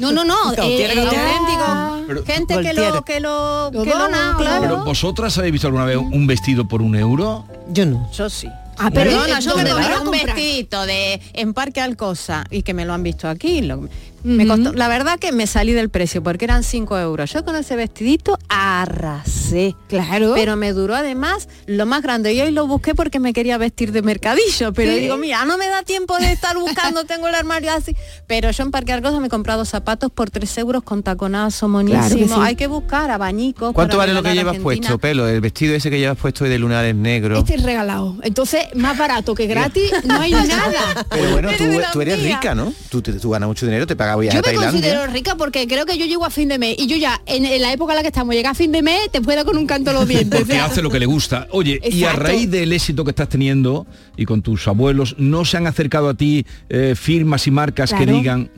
[0.00, 0.52] No, no, no.
[0.52, 0.98] Eh, Gautier.
[0.98, 2.04] auténtico.
[2.08, 4.60] Pero- Gente que lo, que lo, Lo que lo- dona, claro.
[4.62, 7.44] Pero vosotras habéis visto alguna vez un vestido por un euro?
[7.70, 8.10] Yo no.
[8.12, 8.48] Yo sí.
[8.80, 10.26] Ah, Perdona, yo me ¿dónde vas compré a un comprar?
[10.36, 13.60] vestidito de en Parque Alcosa y que me lo han visto aquí.
[13.62, 13.88] lo-
[14.24, 17.32] me costó, la verdad que me salí del precio porque eran 5 euros.
[17.32, 19.74] Yo con ese vestidito arrasé.
[19.88, 20.32] Claro.
[20.34, 22.32] Pero me duró además lo más grande.
[22.34, 24.72] Y hoy lo busqué porque me quería vestir de mercadillo.
[24.72, 25.00] Pero Sí.
[25.00, 27.96] digo, mira, no me da tiempo de estar buscando, tengo el armario así.
[28.26, 32.00] Pero yo en Parque Alcosa me he comprado zapatos por 3 euros con taconazo monísimo.
[32.00, 32.34] Claro que sí.
[32.40, 33.72] Hay que buscar abañicos.
[33.72, 34.62] ¿Cuánto vale lo que llevas Argentina.
[34.62, 35.28] puesto, Pelo?
[35.28, 37.38] El vestido ese que llevas puesto hoy de lunares negro.
[37.38, 38.16] Este es regalado.
[38.22, 41.06] Entonces, más barato que gratis, no hay nada.
[41.10, 42.72] Pero bueno, tú, tú eres rica, ¿no?
[42.90, 44.70] Tú, tú ganas mucho dinero, te pagas viaje Yo a me Tailandia.
[44.80, 47.44] considero rica porque creo que yo llego a fin de mes y yo ya, en,
[47.44, 49.56] en la época en la que estamos, llega a fin de mes, te puedo con
[49.56, 50.40] un canto los dientes.
[50.40, 51.46] Porque o sea, hace lo que le gusta.
[51.50, 55.56] Oye, y a raíz del éxito que estás teniendo y con tus abuelos, ¿no se
[55.56, 58.50] han acercado a ti eh, firmas y marcas que digan,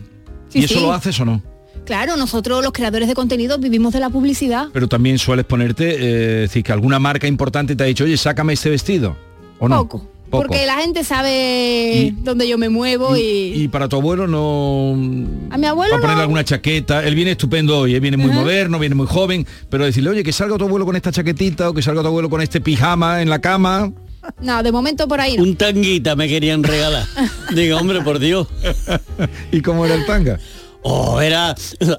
[0.48, 0.80] Sí, ¿y eso sí.
[0.80, 1.42] lo haces o no?
[1.86, 4.66] Claro, nosotros los creadores de contenido vivimos de la publicidad.
[4.72, 8.52] Pero también sueles ponerte, eh, decir, que alguna marca importante te ha dicho, oye, sácame
[8.52, 9.16] este vestido.
[9.58, 9.78] ¿O no?
[9.86, 10.08] Poco.
[10.30, 13.20] Porque la gente sabe dónde yo me muevo y,
[13.54, 14.92] Y para tu abuelo no...
[15.50, 16.22] a mi abuelo Va a ponerle no.
[16.22, 17.04] alguna chaqueta.
[17.04, 20.32] Él viene estupendo hoy, él viene muy moderno, viene muy joven, pero decirle, oye, que
[20.32, 23.28] salga tu abuelo con esta chaquetita o que salga tu abuelo con este pijama en
[23.28, 23.92] la cama.
[24.40, 25.42] No, de momento por ahí no.
[25.42, 27.06] Un tanguita me querían regalar.
[27.54, 28.46] Digo, hombre, por Dios.
[29.52, 30.38] ¿Y cómo era el tanga?
[30.82, 31.54] Oh, era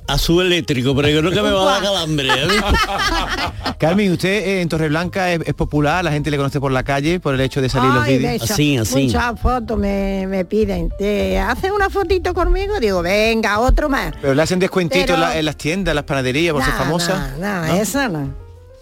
[0.08, 2.28] azul eléctrico, pero yo creo que me va a dar calambre.
[2.30, 2.48] ¿eh?
[3.78, 7.20] Carmen, usted eh, en Torreblanca es, es popular, la gente le conoce por la calle
[7.20, 8.42] por el hecho de salir los vídeos.
[8.58, 8.98] beso.
[8.98, 10.92] Muchas fotos me, me piden.
[10.98, 12.80] ¿Te haces una fotito conmigo?
[12.80, 14.14] Digo, venga, otro más.
[14.20, 16.74] Pero le hacen descuentitos Pero- en, la- en las tiendas, en las panaderías, por ser
[16.74, 17.34] famosa.
[17.40, 17.74] No, no, ¿No?
[17.76, 18.34] esa no.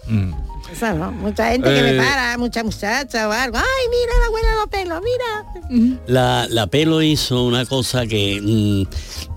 [0.06, 0.32] Mm.
[0.96, 1.12] No.
[1.12, 1.92] Mucha gente que Eh.
[1.92, 3.58] me para, mucha muchacha o algo.
[3.58, 6.00] Ay, mira la abuela de los pelos, mira.
[6.06, 8.40] La, la pelo hizo una cosa que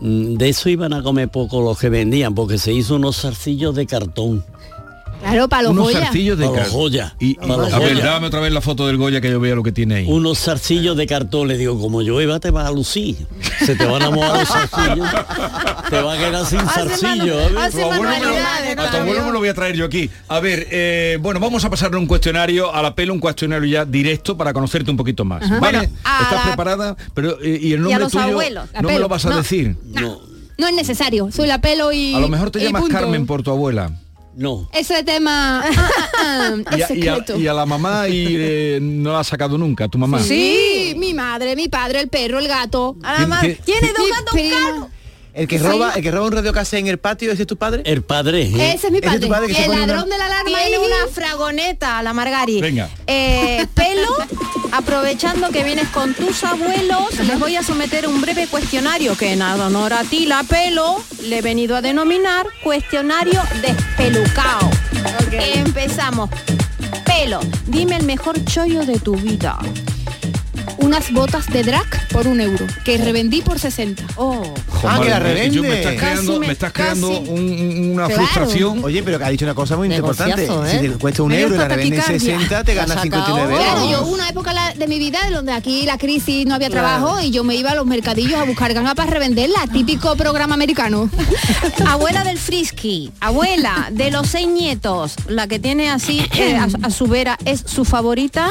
[0.01, 3.21] mm, mm, de eso iban a comer poco los que vendían, porque se hizo unos
[3.21, 4.43] zarcillos de cartón.
[5.23, 6.65] Claro, para los Unos zarcillos de Para.
[7.19, 9.55] Y, Para los a ver, dame otra vez la foto del Goya que yo vea
[9.55, 10.05] lo que tiene ahí.
[10.07, 13.15] Unos zarcillos de cartón, le digo, como llueva te va a lucir.
[13.65, 15.07] Se te van a mojar los zarcillos.
[15.89, 17.39] te va a quedar sin zarcillo.
[17.39, 17.49] ¿eh?
[17.71, 18.19] Tu abuelo me
[18.75, 20.09] lo- a tu abuelo me lo voy a traer yo aquí.
[20.27, 23.85] A ver, eh, bueno, vamos a pasarle un cuestionario a la pelo, un cuestionario ya
[23.85, 25.43] directo para conocerte un poquito más.
[25.43, 25.59] Ajá.
[25.59, 25.77] ¿Vale?
[25.79, 26.95] Bueno, ¿Estás la- preparada?
[27.13, 28.69] Pero eh, y el Y a nombre los tuyo abuelos.
[28.81, 29.37] No me lo vas a No.
[29.37, 29.75] decir.
[30.55, 32.13] No es necesario, soy la pelo y...
[32.13, 32.95] A lo mejor te llamas punto.
[32.95, 33.91] Carmen por tu abuela.
[34.35, 34.67] No.
[34.73, 35.71] Ese tema ah,
[36.17, 37.37] ah, ah, Y es a, y a- secreto.
[37.39, 40.19] y a la mamá y eh, no la ha sacado nunca, tu mamá.
[40.23, 42.95] Sí, mi madre, mi padre, el perro, el gato.
[43.03, 44.87] Además, ¿Tiene- tiene dos gatos caros.
[45.35, 45.63] El que Sí.
[45.65, 47.81] roba, el que roba un radio casé en el patio, ¿ese es tu padre?
[47.85, 48.43] El padre.
[48.43, 48.73] ¿eh?
[48.75, 49.47] Ese es mi Ese es tu padre.
[49.47, 50.59] padre se el una- ladrón de la alarma.
[50.59, 52.61] Tiene una fragoneta, la Margari.
[52.61, 52.87] Venga.
[53.07, 54.09] Eh, pelo,
[54.73, 59.43] aprovechando que vienes con tus abuelos, les voy a someter un breve cuestionario que en
[59.43, 64.71] honor a ti, la pelo, le he venido a denominar cuestionario despelucao.
[65.31, 66.31] Empezamos.
[67.05, 69.59] Pelo, dime el mejor chollo de tu vida.
[70.77, 74.03] Unas botas de drag por un euro, que revendí por 60.
[74.15, 74.43] Oh.
[74.85, 75.73] Ah, que la yo me revende.
[75.79, 78.21] estás creando, Casi me, estás creando un- una Claro.
[78.21, 78.83] frustración.
[78.83, 80.43] Oye, pero que ha dicho una cosa muy importante.
[80.43, 80.89] Negociazo, Si ¿eh?
[80.89, 82.37] te cuesta un euro y la revende en taquicardia.
[82.37, 83.69] 60, te ganas saca 59 ahora.
[83.81, 83.89] euros.
[83.91, 86.87] Yo hubo una época de mi vida donde aquí la crisis no había Claro.
[86.87, 90.53] trabajo y yo me iba a los mercadillos a buscar ganas para revenderla, típico programa
[90.53, 91.09] americano.
[91.87, 96.89] Abuela del frisky, abuela de los seis nietos, la que tiene así eh, a, a
[96.91, 98.47] su vera, ¿es su favorita?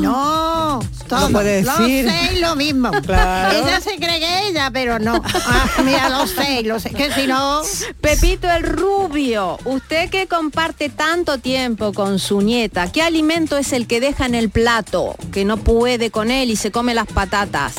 [0.00, 1.30] No, todo.
[1.30, 2.08] puede Los decir.
[2.10, 2.90] seis lo mismo.
[3.02, 3.58] Claro.
[3.58, 5.22] Ella se cree que ella, pero no.
[5.24, 6.94] Ah, mira, los seis, los seis.
[6.94, 7.62] Que si no...
[8.00, 13.86] Pepito el Rubio, usted que comparte tanto tiempo con su nieta, ¿qué alimento es el
[13.86, 17.74] que deja en el plato, que no puede con él y se come las patatas?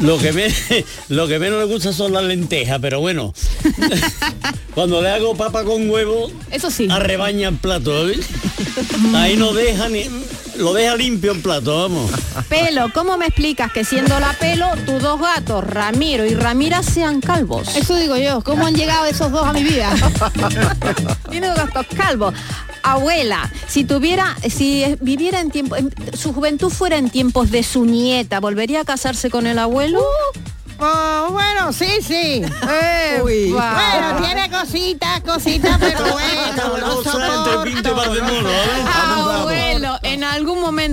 [0.00, 0.46] Lo que, me,
[1.08, 3.34] lo que menos le gusta son las lentejas, pero bueno.
[4.74, 6.88] Cuando le hago papa con huevo, eso sí.
[6.90, 8.06] Arrebaña el plato.
[9.14, 10.04] Ahí no deja ni.
[10.56, 12.10] Lo deja limpio el plato, vamos.
[12.48, 17.20] Pelo, ¿cómo me explicas que siendo la pelo, tus dos gatos, Ramiro y Ramira, sean
[17.20, 17.76] calvos?
[17.76, 19.92] Eso digo yo, ¿cómo han llegado esos dos a mi vida?
[21.30, 22.34] Tiene dos gatos calvos.
[22.84, 27.86] Abuela, si tuviera, si viviera en tiempo, en- su juventud fuera en tiempos de su
[27.86, 30.02] nieta, ¿volvería a casarse con el abuelo?
[30.78, 32.42] Oh, bueno, sí, sí.
[32.68, 33.52] Eh, Uy.
[33.52, 36.43] Bueno, tiene cositas, cositas, pero bueno,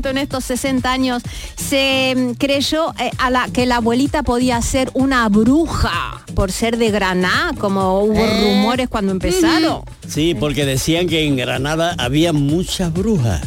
[0.02, 1.22] momento en estos 60 años
[1.56, 6.78] se mm, creyó eh, a la que la abuelita podía ser una bruja por ser
[6.78, 8.42] de Granada, como hubo Eh.
[8.62, 9.82] rumores cuando empezaron.
[10.08, 13.42] Sí, porque decían que en Granada había muchas brujas.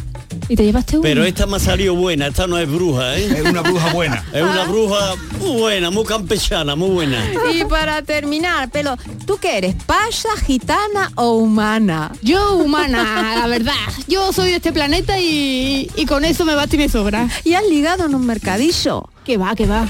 [0.49, 1.03] ¿Y te llevaste uno?
[1.03, 3.39] Pero esta me ha salido buena, esta no es bruja, ¿eh?
[3.39, 4.25] Es una bruja buena.
[4.33, 7.19] Es una bruja muy buena, muy campechana, muy buena.
[7.53, 9.75] Y para terminar, Pelo, ¿tú qué eres?
[9.87, 12.13] ¿Paya, gitana o humana?
[12.23, 13.73] Yo humana, la verdad.
[14.07, 17.29] Yo soy de este planeta y, y con eso me basta y me sobra.
[17.45, 19.09] ¿Y has ligado en un mercadillo?
[19.25, 19.89] Que va, que va.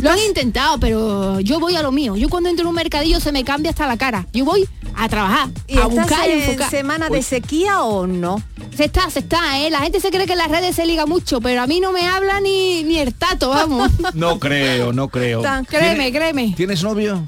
[0.00, 2.16] Lo han intentado, pero yo voy a lo mío.
[2.16, 4.26] Yo cuando entro en un mercadillo se me cambia hasta la cara.
[4.32, 6.70] Yo voy a trabajar, ¿Y a buscar y en enfocar.
[6.70, 8.42] semana de sequía o no?
[8.76, 9.70] Se está, se está, ¿eh?
[9.70, 11.92] La gente se cree que en las redes se liga mucho, pero a mí no
[11.92, 13.90] me habla ni, ni el tato, vamos.
[14.14, 15.42] No creo, no creo.
[15.42, 16.54] Tan- créeme, ¿Tiene- créeme.
[16.56, 17.22] ¿Tienes novio?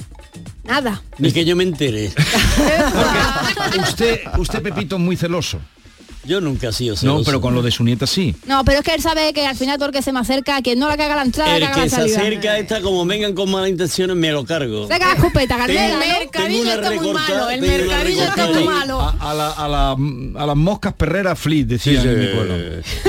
[0.65, 1.01] Nada.
[1.19, 2.13] Ni que yo me entere.
[3.83, 5.59] Usted, usted Pepito, es muy celoso.
[6.27, 7.25] Yo nunca he sido No, celoso.
[7.25, 8.35] pero con lo de su nieta sí.
[8.47, 10.61] No, pero es que él sabe que al final todo el que se me acerca,
[10.63, 13.35] quien no la caga la entrada, El caga la que se acerca esta como vengan
[13.35, 14.89] con malas intenciones me lo cargo.
[14.89, 16.01] Se caga Carmela, ¿no?
[16.01, 19.01] tengo mercadillo está muy malo, el mercadillo está muy malo.
[19.01, 19.97] A, a la- a la-
[20.43, 22.21] a las moscas perreras flit, decían Sí, en sí.
[22.21, 22.55] mi pueblo.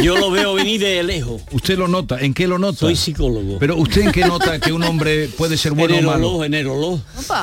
[0.03, 1.41] Yo lo veo venir de lejos.
[1.51, 2.19] ¿Usted lo nota?
[2.19, 2.79] ¿En qué lo nota?
[2.79, 3.57] Soy psicólogo.
[3.59, 6.31] Pero ¿usted en qué nota que un hombre puede ser bueno en o el malo?
[6.33, 6.99] olor, en el olor.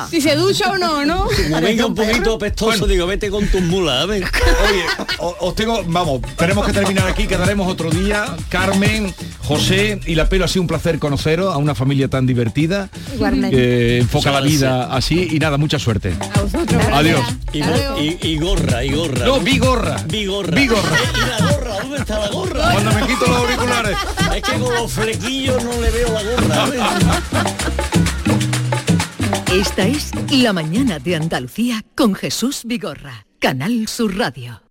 [0.09, 1.27] Si se ducha o no, ¿no?
[1.49, 4.23] Como venga un poquito apestoso, digo, vete con tus mulas, a ver.
[4.23, 4.83] Oye,
[5.19, 8.35] o- tengo, vamos, tenemos que terminar aquí, quedaremos otro día.
[8.49, 12.89] Carmen, José y la pelo ha sido un placer conoceros a una familia tan divertida.
[13.49, 16.13] Que enfoca la vida así y nada, mucha suerte.
[16.93, 17.21] Adiós.
[17.51, 19.25] Y, go- y- y gorra, y gorra.
[19.25, 20.03] No, bigorra.
[20.07, 20.55] Bigorra.
[20.55, 20.97] Bigorra.
[20.97, 21.79] Eh, ¿Y la gorra?
[21.81, 22.71] ¿Dónde está la gorra?
[22.71, 23.97] Cuando me quito los auriculares.
[24.35, 26.65] Es que con los flequillos no le veo la gorra.
[26.65, 26.81] ver.
[29.59, 34.64] Esta es La Mañana de Andalucía con Jesús Vigorra, Canal Sur Radio.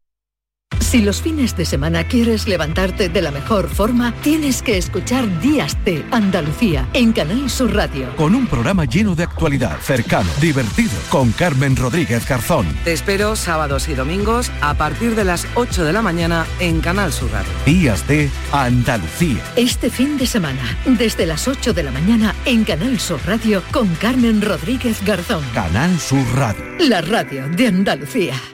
[0.80, 5.76] Si los fines de semana quieres levantarte de la mejor forma, tienes que escuchar Días
[5.84, 8.14] de Andalucía en Canal Sur Radio.
[8.16, 12.66] Con un programa lleno de actualidad, cercano, divertido, con Carmen Rodríguez Garzón.
[12.84, 17.12] Te espero sábados y domingos a partir de las 8 de la mañana en Canal
[17.12, 17.52] Sur Radio.
[17.66, 19.42] Días de Andalucía.
[19.56, 23.88] Este fin de semana, desde las 8 de la mañana en Canal Sur Radio con
[23.96, 25.44] Carmen Rodríguez Garzón.
[25.54, 26.64] Canal Sur Radio.
[26.78, 28.53] La radio de Andalucía.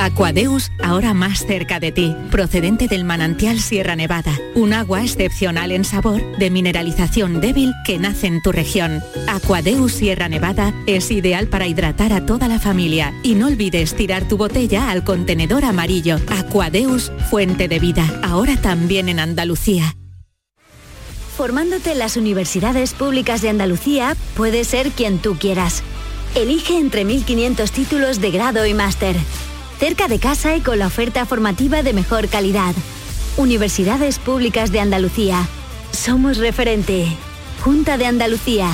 [0.00, 5.84] Aquadeus, ahora más cerca de ti, procedente del manantial Sierra Nevada, un agua excepcional en
[5.84, 9.02] sabor, de mineralización débil que nace en tu región.
[9.28, 14.26] Aquadeus Sierra Nevada es ideal para hidratar a toda la familia y no olvides tirar
[14.26, 16.16] tu botella al contenedor amarillo.
[16.28, 19.96] Aquadeus, fuente de vida, ahora también en Andalucía.
[21.36, 25.82] Formándote en las universidades públicas de Andalucía, puedes ser quien tú quieras.
[26.34, 29.16] Elige entre 1.500 títulos de grado y máster.
[29.80, 32.74] Cerca de casa y con la oferta formativa de mejor calidad.
[33.38, 35.48] Universidades Públicas de Andalucía.
[35.90, 37.06] Somos referente.
[37.64, 38.68] Junta de Andalucía.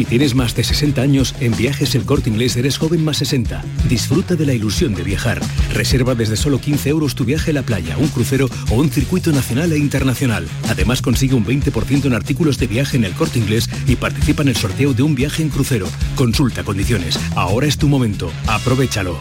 [0.00, 3.62] Si tienes más de 60 años, en Viajes El Corte Inglés eres joven más 60.
[3.86, 5.42] Disfruta de la ilusión de viajar.
[5.74, 9.30] Reserva desde solo 15 euros tu viaje a la playa, un crucero o un circuito
[9.30, 10.48] nacional e internacional.
[10.70, 14.48] Además consigue un 20% en artículos de viaje en El Corte Inglés y participa en
[14.48, 15.86] el sorteo de un viaje en crucero.
[16.16, 17.20] Consulta condiciones.
[17.36, 18.32] Ahora es tu momento.
[18.46, 19.20] Aprovechalo.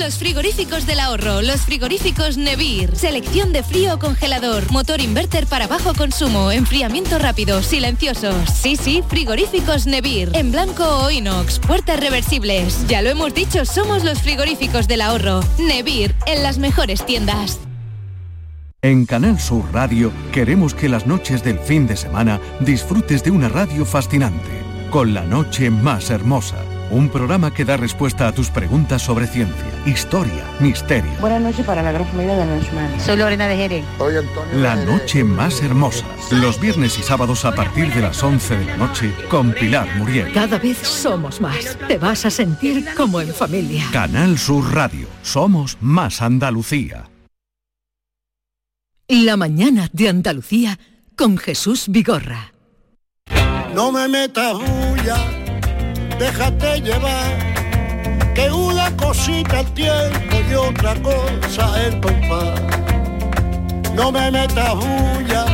[0.00, 5.68] Los frigoríficos del ahorro, los frigoríficos Nevir, selección de frío o congelador, motor inverter para
[5.68, 8.50] bajo consumo, enfriamiento rápido, silenciosos.
[8.50, 12.86] Sí, sí, frigoríficos Nevir, en blanco o inox, puertas reversibles.
[12.88, 15.40] Ya lo hemos dicho, somos los frigoríficos del ahorro.
[15.58, 17.60] Nevir, en las mejores tiendas.
[18.82, 23.48] En Canal Sur Radio queremos que las noches del fin de semana disfrutes de una
[23.48, 24.50] radio fascinante,
[24.90, 26.56] con la noche más hermosa.
[26.90, 31.10] Un programa que da respuesta a tus preguntas sobre ciencia, historia, misterio.
[31.20, 33.00] Buenas noches para la gran familia de Nochman.
[33.00, 33.84] Soy Lorena de Jerez.
[33.98, 34.58] Soy Antonio.
[34.58, 36.04] La noche más hermosa.
[36.30, 40.32] Los viernes y sábados a partir de las 11 de la noche con Pilar Muriel.
[40.32, 41.76] Cada vez somos más.
[41.88, 43.84] Te vas a sentir como en familia.
[43.92, 45.08] Canal Sur Radio.
[45.22, 47.08] Somos más Andalucía.
[49.08, 50.78] La mañana de Andalucía
[51.16, 52.52] con Jesús Vigorra.
[53.74, 55.43] No me metas bulla,
[56.18, 57.54] déjate llevar,
[58.34, 62.60] que una cosita el tiempo y otra cosa el compás.
[63.94, 65.46] No me metas bulla,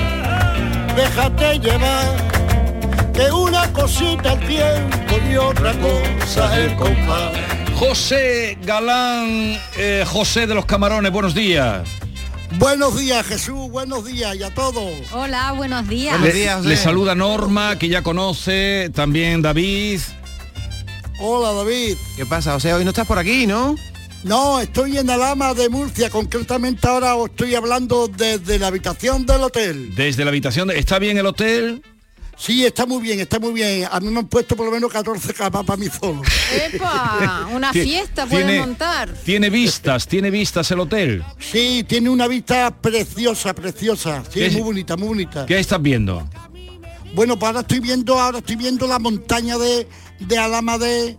[0.97, 7.33] déjate llevar, que una cosita el tiempo y otra cosa el compás.
[7.79, 11.89] José Galán, eh, José de los Camarones, buenos días.
[12.59, 14.93] Buenos días Jesús, buenos días y a todos.
[15.13, 16.21] Hola, buenos días.
[16.21, 20.01] Le, le saluda Norma, que ya conoce, también David.
[21.21, 21.97] Hola David.
[22.17, 22.57] ¿Qué pasa?
[22.57, 23.77] O sea, hoy no estás por aquí, ¿no?
[24.25, 29.43] No, estoy en Alama de Murcia, concretamente ahora os estoy hablando desde la habitación del
[29.43, 29.95] hotel.
[29.95, 31.83] Desde la habitación, de- ¿está bien el hotel?
[32.37, 33.87] Sí, está muy bien, está muy bien.
[33.91, 36.23] A mí me han puesto por lo menos 14 capas para mí solo.
[36.73, 37.49] ¡Epa!
[37.55, 39.11] Una fiesta tiene- montar.
[39.25, 41.23] Tiene vistas, tiene vistas el hotel.
[41.39, 44.23] Sí, tiene una vista preciosa, preciosa.
[44.33, 45.45] Sí, ¿Qué- muy bonita, muy bonita.
[45.47, 46.29] ¿Qué estás viendo?
[47.15, 49.87] Bueno, pues ahora estoy viendo, ahora estoy viendo la montaña de,
[50.21, 51.17] de Alama de,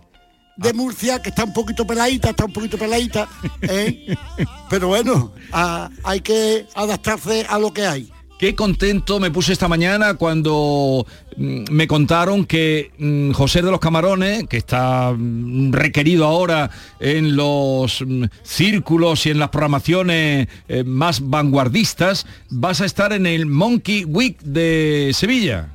[0.56, 3.28] de Murcia, que está un poquito peladita, está un poquito peladita.
[3.62, 4.14] ¿eh?
[4.70, 8.10] Pero bueno, a- hay que adaptarse a lo que hay.
[8.38, 13.78] Qué contento me puse esta mañana cuando mm, me contaron que mm, José de los
[13.78, 18.04] Camarones, que está mm, requerido ahora en los
[18.42, 24.36] círculos y en las programaciones eh, más vanguardistas, vas a estar en el Monkey Week
[24.42, 25.68] de Sevilla.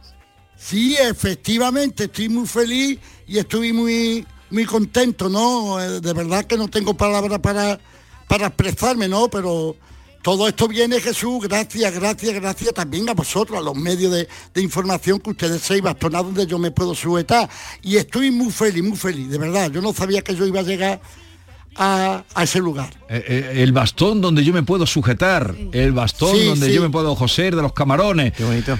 [0.57, 5.79] Sí, efectivamente, estoy muy feliz y estoy muy muy contento, ¿no?
[5.79, 7.79] Eh, De verdad que no tengo palabras para,
[8.27, 9.27] para expresarme, ¿no?
[9.29, 9.75] Pero
[10.23, 14.61] todo esto viene, Jesús, gracias, gracias, gracias también a vosotros, a los medios de, de
[14.61, 17.49] información que ustedes seis bastonados donde yo me puedo sujetar.
[17.81, 19.69] Y estoy muy feliz, muy feliz, de verdad.
[19.71, 21.01] Yo no sabía que yo iba a llegar
[21.77, 22.89] a, a ese lugar.
[23.09, 26.73] Eh, eh, el bastón donde yo me puedo sujetar, el bastón Sí, donde sí.
[26.73, 28.33] yo me puedo joser de los camarones.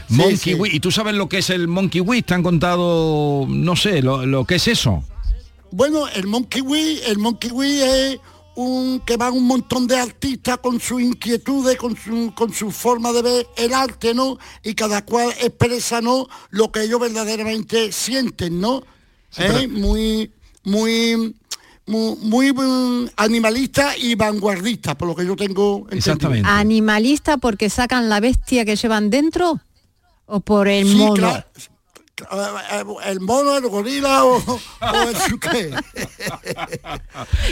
[0.09, 0.53] Monkey Sí, sí.
[0.55, 0.73] Week.
[0.73, 2.25] ¿Y tú sabes lo que es el Monkey Week?
[2.25, 5.03] ¿Te han contado, no sé, lo, lo que es eso?
[5.71, 8.17] Bueno, el Monkey Week, el Monkey Week es
[8.55, 13.11] un que van un montón de artistas con sus inquietudes, con su, con su forma
[13.13, 14.39] de ver el arte, ¿no?
[14.63, 16.27] Y cada cual expresa, ¿no?
[16.49, 18.81] Lo que ellos verdaderamente sienten, ¿no?
[19.37, 19.67] ¿Eh?
[19.67, 20.31] Muy,
[20.63, 21.35] muy,
[21.87, 26.31] muy, muy, mm, animalista y vanguardista, por lo que yo tengo entendido.
[26.45, 29.59] ¿Animalista porque sacan la bestia que llevan dentro?
[30.25, 31.13] ¿O por el Sí, mono?
[31.13, 31.45] claro.
[32.19, 35.69] Eh, El mono, el gorila o, o el suque.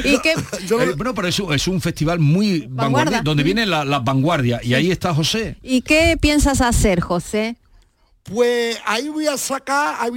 [0.04, 0.32] ¿Y qué?
[0.32, 2.76] Eh, bueno, pero es, un- es un festival muy Vanguardia.
[2.84, 5.58] vanguardia, donde vienen la- las vanguardias y ahí está José.
[5.62, 7.58] ¿Y qué piensas hacer, José?
[8.28, 10.10] Pues ahí voy a sacar, ahí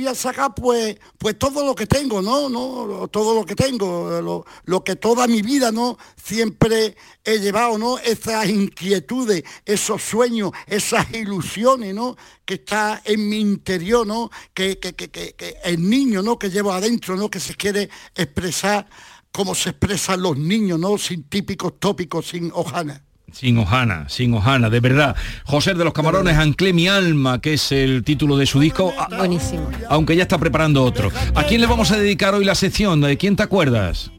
[0.57, 2.49] pues, pues todo lo que tengo, ¿no?
[2.49, 3.07] ¿no?
[3.09, 5.99] Todo lo que tengo, lo, lo que toda mi vida, ¿no?
[6.17, 7.99] Siempre he llevado, ¿no?
[7.99, 12.17] Esas inquietudes, esos sueños, esas ilusiones, ¿no?
[12.47, 14.31] Que está en mi interior, ¿no?
[14.55, 16.39] Que, que, que, que- que el niño, ¿no?
[16.39, 17.31] Que llevo adentro, ¿no?
[17.31, 18.89] Que se quiere expresar
[19.33, 20.97] como se expresan los niños, ¿no?
[20.97, 23.03] Sin típicos tópicos, sin hojanas.
[23.33, 25.15] Sin hojana, sin hojana, de verdad.
[25.45, 28.93] José de los Camarones, Anclé mi alma, que es el título de su disco.
[28.99, 29.69] a- Buenísimo.
[29.89, 31.11] Aunque ya está preparando otro.
[31.35, 33.01] ¿A quién le vamos a dedicar hoy la sección?
[33.01, 34.11] ¿De quién te acuerdas?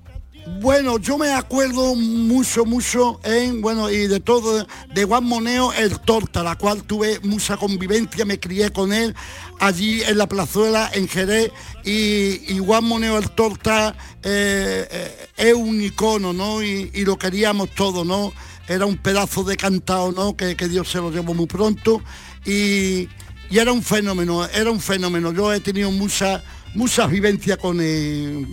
[0.57, 5.99] Bueno, yo me acuerdo mucho, mucho en, bueno, y de todo, de Juan Moneo, el
[5.99, 9.15] Torta, la cual tuve mucha convivencia, me crié con él
[9.59, 11.51] allí en la plazuela, en Jerez,
[11.85, 16.63] y, Juan Moneo, el Torta, eh, eh, es un icono, ¿no?
[16.63, 18.33] Y, lo queríamos todo, ¿no?
[18.67, 20.35] Era un pedazo de cantado, ¿no?
[20.35, 22.01] Que, Dios se lo llevó muy pronto,
[22.43, 23.07] y,
[23.51, 25.31] y era un fenómeno, era un fenómeno.
[25.31, 26.43] Yo he tenido mucha,
[26.73, 28.47] mucha vivencia con él,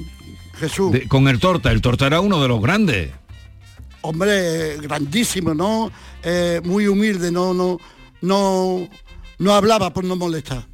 [0.59, 0.93] Jesús.
[0.93, 1.71] De- con el Torta.
[1.73, 3.11] El Torta era uno de los grandes.
[4.03, 5.91] hombre, grandísimo, ¿no?
[6.23, 7.79] Eh, muy humilde, no, no,
[8.21, 8.89] no,
[9.39, 10.67] no hablaba por no molestar.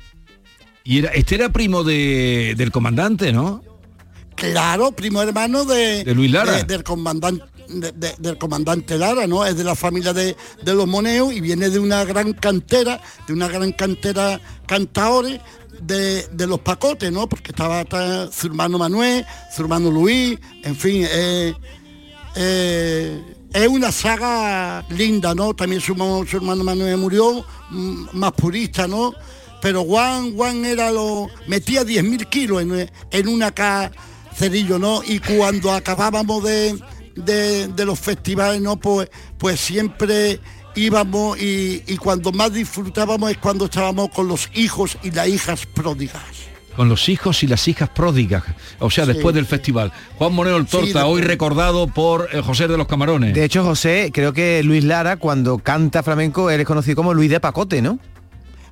[0.84, 3.62] Y era, este era primo de, del comandante, ¿no?
[4.34, 6.62] Claro, primo hermano de, De Luis Lara.
[6.64, 9.46] del comandante de- de- del comandante Lara, ¿no?
[9.46, 13.32] Es de la familia de, de los Moneos y viene de una gran cantera, de
[13.32, 15.40] una gran cantera cantaores
[15.86, 17.28] de, de los pacotes, ¿no?
[17.28, 19.24] Porque estaba ta- su hermano Manuel,
[19.54, 21.54] su hermano Luis, en fin, eh,
[22.36, 23.22] eh,
[23.52, 25.54] es una saga linda, ¿no?
[25.54, 25.94] También su,
[26.28, 29.12] su hermano Manuel murió, mm, más purista, ¿no?
[29.60, 31.28] Pero Juan, Juan era lo.
[31.46, 35.02] metía 10.000 kilos en, en una cacerillo, ¿no?
[35.06, 36.78] Y cuando acabábamos de,
[37.16, 38.76] de- de los festivales, ¿no?
[38.76, 39.08] Pues,
[39.38, 40.40] pues siempre
[40.74, 45.66] íbamos y, y cuando más disfrutábamos es cuando estábamos con los hijos y las hijas
[45.66, 46.22] pródigas.
[46.76, 48.44] Con los hijos y las hijas pródigas,
[48.78, 49.12] o sea, Sí.
[49.12, 49.92] después del festival.
[50.16, 51.04] Juan Moreno el Torta, después.
[51.04, 53.34] hoy recordado por eh, José de los Camarones.
[53.34, 57.28] De hecho, José, creo que Luis Lara, cuando canta flamenco, él es conocido como Luis
[57.28, 57.98] de Pacote, ¿no?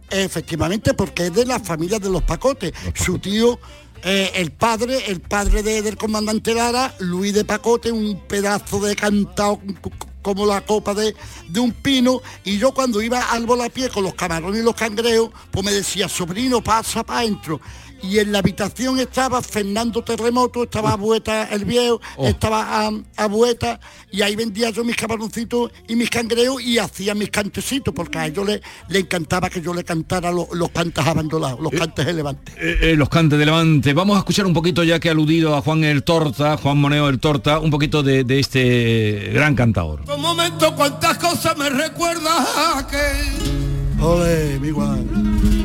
[0.09, 2.72] Efectivamente, porque es de la familia de los Pacotes.
[2.94, 3.61] Su tío,
[4.03, 8.96] eh, el padre, el padre de- del comandante Lara, Luis de Pacote, un pedazo de
[8.96, 11.14] cantado c- c- como la copa de,
[11.49, 12.21] de un pino.
[12.45, 16.09] Y yo cuando iba al volapié con los camarones y los cangreos, pues me decía,
[16.09, 17.61] sobrino, pasa para adentro.
[18.03, 22.26] Y en la habitación estaba Fernando Terremoto, estaba Abueta el viejo, Oh.
[22.26, 23.78] estaba a, Abueta,
[24.11, 28.26] y ahí vendía yo mis camaroncitos y mis cangreos y hacía mis cantecitos, porque a
[28.26, 32.55] ellos le, le encantaba que yo le cantara lo- los cantes abandonados, los cantes elevantes.
[32.59, 33.92] Eh, eh, los cantes de Levante.
[33.92, 37.09] Vamos a escuchar un poquito, ya que ha aludido a Juan el Torta, Juan Moneo
[37.09, 40.03] el Torta, un poquito de, de este gran cantador.
[40.12, 45.59] Un momento, cuántas cosas me recuerda que Ole, mi guay.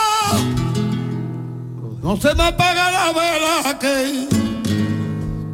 [2.03, 4.29] No se me apaga la vela que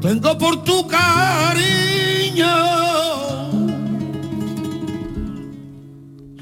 [0.01, 2.47] tengo por tu cariño.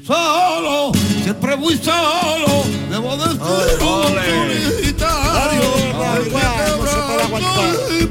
[0.05, 0.91] Solo,
[1.23, 3.39] siempre muy solo, debo decir
[3.81, 4.03] un
[4.63, 5.79] solitario.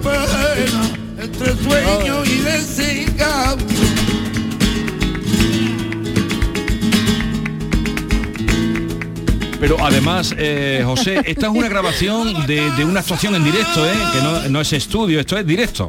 [0.02, 0.82] Pena,
[1.20, 3.87] entre sueño y desengaño.
[9.60, 13.92] Pero además, eh, José, esta es una grabación de, de una actuación en directo, ¿eh?
[14.12, 15.88] que no, no es estudio, esto es directo.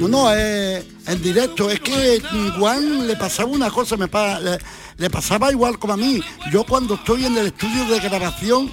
[0.00, 1.70] No, no, eh, en directo.
[1.70, 2.20] Es que
[2.58, 4.58] Juan le pasaba una cosa, me pa- le,
[4.96, 6.20] le pasaba igual como a mí.
[6.50, 8.70] Yo cuando estoy en el estudio de grabación,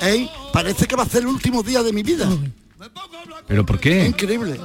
[0.00, 2.28] ey, parece que va a ser el último día de mi vida.
[3.48, 4.04] ¿Pero por qué?
[4.06, 4.60] Increíble.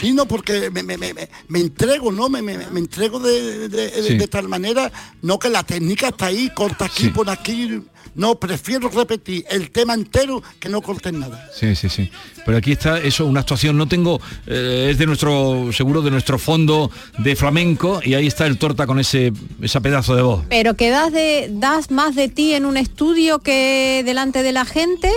[0.00, 2.28] Sí, no, porque me, me- me- me- me entrego, ¿no?
[2.28, 4.16] Me, me- me entrego de, de- de- Sí.
[4.16, 4.90] de tal manera,
[5.22, 7.82] no que la técnica está ahí, corta aquí, por aquí.
[8.14, 11.48] No, prefiero repetir el tema entero que no corten nada.
[11.58, 12.10] Sí, sí, sí.
[12.44, 13.78] Pero aquí está eso, una actuación.
[13.78, 18.46] No tengo, eh, es de nuestro, seguro de nuestro fondo de flamenco y ahí está
[18.46, 19.32] el torta con ese,
[19.62, 20.44] esa pedazo de voz.
[20.50, 24.66] Pero que das, de, das más de ti en un estudio que delante de la
[24.66, 25.10] gente.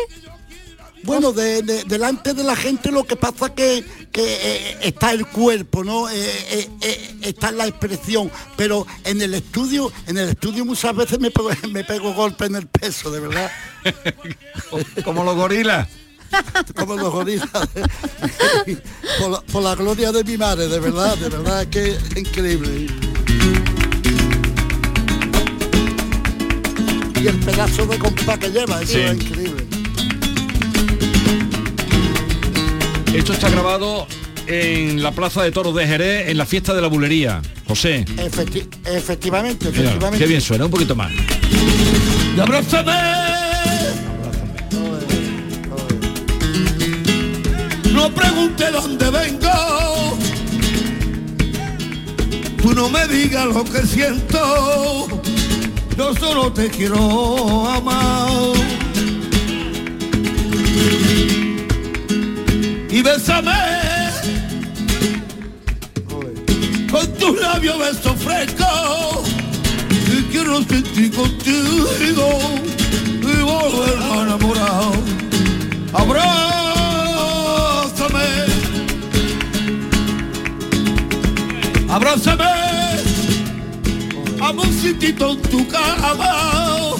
[1.06, 5.28] Bueno, de- de- delante de la gente lo que pasa que, que eh, está el
[5.28, 6.10] cuerpo, ¿no?
[6.10, 11.30] Eh, eh, está la expresión, pero en el estudio, en el estudio muchas veces me
[11.32, 13.52] pego, me pego golpe en el peso, de verdad.
[15.06, 15.88] Como los gorilas.
[16.76, 17.50] Como los gorilas.
[19.20, 22.18] por, la, por la gloria de mi madre, de verdad, de verdad, es que es
[22.18, 22.88] increíble.
[27.22, 29.00] Y el pedazo de compás que lleva, eso Sí.
[29.00, 29.65] es increíble.
[33.16, 34.08] Esto está grabado
[34.48, 37.42] en la Plaza de Toros de Jerez, en la fiesta de la bulería.
[37.68, 40.18] José, Efecti- efectivamente, mira, efectivamente.
[40.20, 41.12] qué bien suena, un poquito más.
[42.36, 42.94] Y abrázame.
[47.92, 50.18] No pregunte dónde vengo.
[52.62, 55.08] Tú no me digas lo que siento.
[55.98, 58.30] Yo solo te quiero amar.
[62.96, 63.52] Y bésame.
[66.90, 69.24] Con tus labios beso fresco.
[69.92, 72.14] Y quiero sentir contigo y
[73.42, 74.94] volver a enamorar.
[75.92, 76.28] Abrázame,
[81.90, 82.52] abrázame,
[84.40, 86.94] amorcitito en tu cama.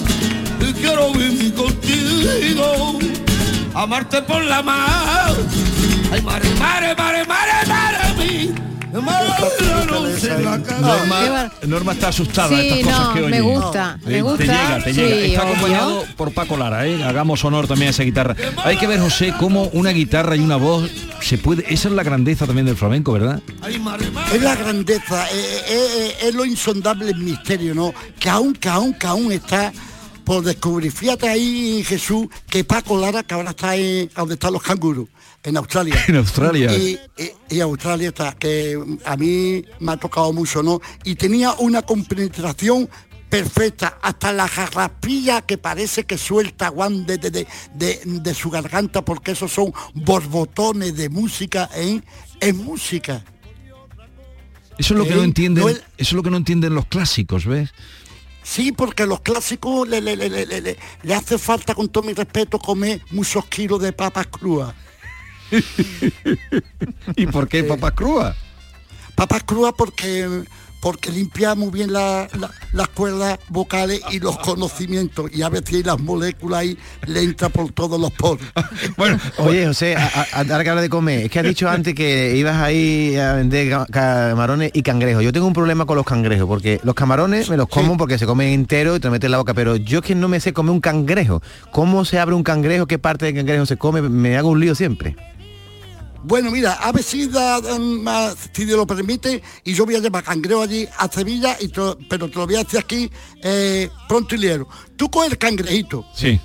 [0.60, 2.98] Y quiero vivir contigo,
[3.74, 5.34] amarte por la mar.
[6.12, 8.54] Ay, mare, mare, mare, mare, mare, mi.
[10.80, 13.30] Norma, Norma está asustada Sí, estas cosas no, que oye.
[13.30, 14.38] me gusta, me Eh, gusta.
[14.38, 15.08] Te llega, te llega.
[15.16, 15.52] Sí, Está obvio.
[15.52, 17.04] acompañado por Paco Lara, ¿eh?
[17.04, 18.34] Hagamos honor también a esa guitarra.
[18.64, 20.90] Hay que ver, José, cómo una guitarra y una voz
[21.20, 21.64] se puede...
[21.72, 23.42] Esa es la grandeza también del flamenco, ¿verdad?
[24.32, 27.92] Es la grandeza, eh, eh, eh, es lo insondable el misterio, ¿no?
[28.18, 29.72] Que aún, que aún, que aún está
[30.24, 30.90] por descubrir.
[30.90, 35.06] Fíjate ahí, Jesús, que Paco Lara, que ahora está en, donde están los canguros,
[35.42, 35.94] en Australia.
[36.08, 36.72] En Australia.
[36.76, 40.80] Y, y- y Australia está, que a mí me ha tocado mucho, ¿no?
[41.04, 42.88] Y tenía una compenetración
[43.28, 49.32] perfecta, hasta la jarrapilla que parece que suelta Juan de, de, de, su garganta, porque
[49.32, 52.00] esos son borbotones de música, ¿eh?
[52.40, 53.24] En música.
[54.78, 56.86] Eso es lo que Eh, no entienden, no eso es lo que no entienden los
[56.86, 57.70] clásicos, ¿ves?
[58.42, 62.04] Sí, porque los clásicos le, le- le- le- le- le- le hace falta, con todo
[62.04, 64.72] mi respeto, comer muchos kilos de papas crudas.
[67.16, 68.36] ¿Y por qué papas crudas?
[69.14, 70.42] Papas crudas porque
[70.82, 75.84] porque limpia muy bien la- la- las cuerdas vocales y los conocimientos y a veces
[75.84, 78.46] las moléculas ahí le entra por todos los poros.
[78.96, 79.96] bueno, Oye, José,
[80.32, 83.68] ahora que hablas de comer, es que has dicho antes que ibas ahí a vender
[83.70, 85.24] ca- camarones y cangrejos.
[85.24, 88.26] Yo tengo un problema con los cangrejos, porque los camarones me los como porque se
[88.26, 90.38] comen enteros y te lo metes en la boca, pero yo es que no me
[90.38, 91.42] sé comer un cangrejo.
[91.72, 92.86] ¿Cómo se abre un cangrejo?
[92.86, 94.02] ¿Qué parte del cangrejo se come?
[94.02, 95.16] Me hago un lío siempre.
[96.24, 100.00] Bueno, mira, a ver si, da- ah, si Dios lo permite, y yo voy a
[100.00, 103.10] llevar cangrejo allí a Sevilla, y te lo- pero te lo voy a decir aquí
[103.42, 104.68] eh, pronto y liero.
[104.96, 106.40] Tú coges el cangrejito, Sí.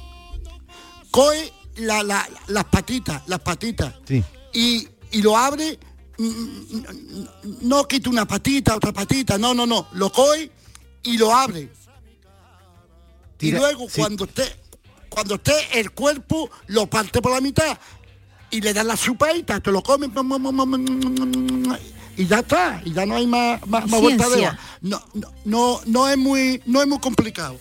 [1.09, 4.23] coge la- la- las patitas, las patitas, Sí.
[4.53, 5.79] y, y lo abre,
[6.17, 7.23] mm,
[7.61, 10.51] no quita una patita, otra patita, no, no, no, lo coge
[11.03, 11.71] y lo abre.
[13.37, 13.99] Tira- y luego sí.
[13.99, 14.43] cuando esté,
[15.09, 17.77] cuando esté el cuerpo, lo parte por la mitad
[18.51, 20.09] y le das la chupadita, te lo comes
[22.17, 24.41] y ya está, y ya no hay más, más, más vuelta de
[24.81, 27.57] no, no, no, no es muy, no es muy complicado.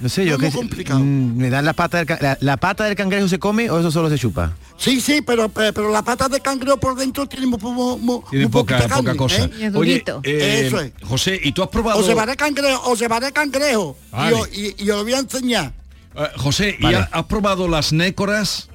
[0.00, 1.00] No sé, yo Es que muy complicado.
[1.00, 3.90] mm, me dan la pata del la, la pata del cangrejo se come o eso
[3.90, 4.52] solo se chupa.
[4.76, 8.46] Sí, sí, pero, pero, la pata de cangrejo por dentro tiene muy, muy, muy- Tiene
[8.46, 9.44] muy poca, poca cosa.
[9.44, 9.70] ¿eh?
[9.74, 10.92] Oye, eh, Eso es.
[11.02, 12.04] José, ¿y tú has probado...
[12.06, 13.96] Llevaré cangrejo, os llevaré cangrejo.
[14.12, 14.36] Y Vale.
[14.36, 15.72] os- Y, y os lo voy a enseñar.
[16.16, 16.96] Eh, José, ¿y Vale.
[16.98, 18.68] ha- has probado las nécoras?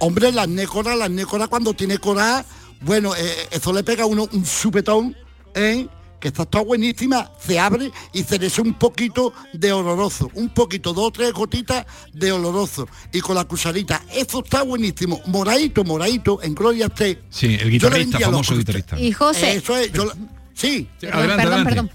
[0.00, 2.44] Hombre, las nécoras, las nécoras cuando tiene coraje,
[2.80, 5.14] bueno, eh, eso le pega a uno un supetón,
[5.54, 5.86] ¿eh?
[6.18, 10.50] que está toda buenísima, se abre y se le echa un poquito de oloroso, un
[10.50, 15.82] poquito, dos o tres gotitas de oloroso, y con la cucharita, eso está buenísimo, moradito,
[15.84, 17.22] moradito, en Gloria esté.
[17.30, 19.00] Sí, el Yo le guitarrista, vendía los famoso guitarrista.
[19.00, 20.12] Y José, Eso es, yo, le-
[20.54, 20.88] sí.
[21.00, 21.94] Perdón, Adelante, perdón, adelante.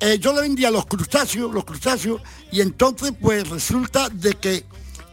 [0.00, 2.20] Eh, yo le vendía los crustáceos, los crustáceos,
[2.52, 4.64] y entonces pues resulta de que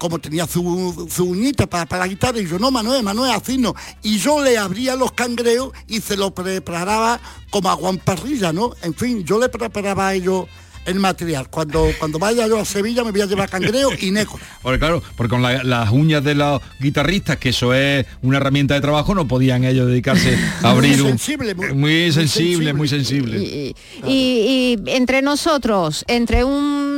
[0.02, 3.60] como tenía su, su uñita para, para la guitarra, y yo, no, Manuel, Manuel, así
[3.60, 3.76] no.
[4.02, 7.20] Y yo le abría los cangrejos y se lo preparaba
[7.52, 8.72] como a Juan Parrilla, ¿no?
[8.82, 10.48] En fin, yo le preparaba a ellos
[10.88, 11.48] el material.
[11.52, 14.40] Cuando, cuando vaya yo a Sevilla me voy a llevar cangrejo y neco.
[14.64, 18.74] Porque claro, porque con la- las uñas de los guitarristas, que eso es una herramienta
[18.74, 21.08] de trabajo, no podían ellos dedicarse a abrir Muy un...
[21.20, 23.38] sensible, muy- muy sensible, muy sensible.
[23.44, 23.76] y,
[24.08, 26.91] y entre nosotros, entre un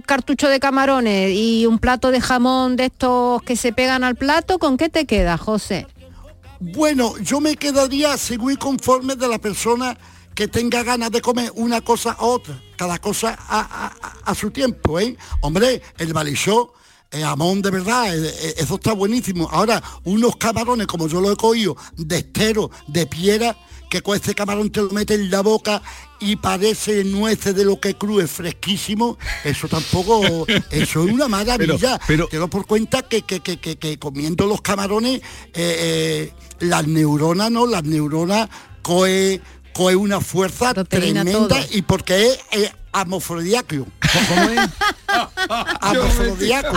[0.00, 4.58] cartucho de camarones y un plato de jamón de estos que se pegan al plato,
[4.58, 5.86] ¿con qué te queda, José?
[6.60, 9.96] Bueno, yo me quedaría según y conforme de la persona
[10.34, 14.34] que tenga ganas de comer una cosa a otra, cada cosa a, a- a- a
[14.34, 15.16] su tiempo, ¿eh?
[15.40, 16.72] Hombre, el balichó,
[17.10, 19.48] eh, jamón de verdad, eh, eh, eso está buenísimo.
[19.50, 23.56] Ahora, unos camarones, como yo lo he cogido, de estero, de piedra,
[23.90, 25.82] que con ese camarón te lo mete en la boca
[26.20, 32.00] y parece nueces de lo que crude, fresquísimo, eso tampoco, eso es una maravilla.
[32.06, 35.22] Pero- Te doy por cuenta que, que, que, que- que comiendo los camarones, eh,
[35.54, 37.66] eh, las neuronas, ¿no?
[37.66, 38.48] Las neuronas
[38.82, 39.40] coge,
[39.74, 41.76] coge una fuerza Proteína tremenda todo.
[41.76, 43.86] y porque es eh, amofrodiaco.
[44.28, 44.60] ¿Cómo es?
[45.80, 46.76] Amofrodiaco.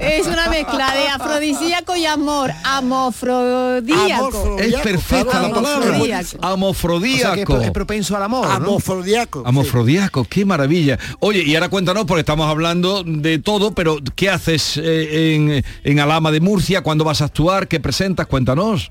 [0.00, 2.52] Es una mezcla de afrodisíaco y amor.
[2.64, 4.56] Amofrodíaco.
[4.58, 5.88] Es perfecta la palabra.
[5.96, 6.38] Amofrodíaco.
[6.46, 7.28] Amofrodíaco.
[7.30, 8.52] O sea, es pro- es propenso al amor, ¿no?
[8.54, 9.42] Amofrodiaco.
[9.46, 10.98] Amofrodiaco, qué maravilla.
[11.20, 16.00] Oye, y ahora cuéntanos, porque estamos hablando de todo, pero ¿qué haces eh, en, en
[16.00, 16.82] Alama de Murcia?
[16.82, 17.68] ¿Cuándo vas a actuar?
[17.68, 18.26] ¿Qué presentas?
[18.26, 18.90] Cuéntanos.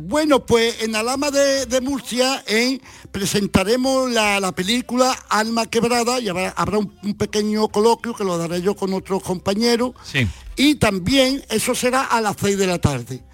[0.00, 2.80] Bueno, pues en Alama de, de Murcia ¿eh?
[3.10, 8.38] presentaremos la, la película Alma Quebrada y habrá, habrá un, un pequeño coloquio que lo
[8.38, 9.92] daré yo con otros compañeros.
[10.04, 10.26] Sí.
[10.56, 13.24] Y también eso será a las 6 de la tarde.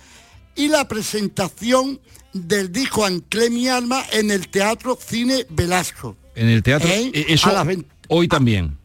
[0.57, 2.01] Y la presentación
[2.33, 6.17] del disco Anclé mi alma en el Teatro Cine Velasco.
[6.35, 6.89] En el teatro.
[6.89, 7.13] ¿Eh?
[7.29, 8.79] Eso A las vein- hoy también.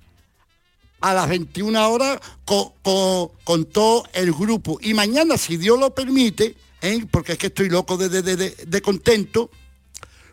[1.02, 4.80] a las 21 horas con, con- con todo el grupo.
[4.82, 7.06] Y mañana, si Dios lo permite, ¿eh?
[7.10, 9.50] porque es que estoy loco de, de- de- de- contento,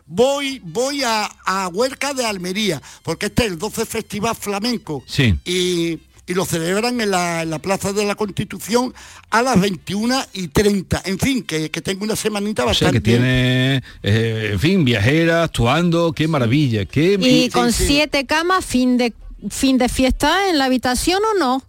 [0.05, 5.03] voy, voy a, a Huerca de Almería, porque este es el 12 Festival Flamenco.
[5.07, 5.35] Sí.
[5.45, 8.93] Y, y lo celebran en la, en la Plaza de la Constitución
[9.29, 11.03] a las 21 y 30.
[11.05, 12.97] En fin, que, que tengo una semanita O sea bastante...
[12.97, 17.17] que tiene, eh, en fin, viajera, actuando, qué maravilla, qué...
[17.21, 19.13] Y con siete camas, fin de
[19.51, 21.63] fin de fiesta en la habitación o no?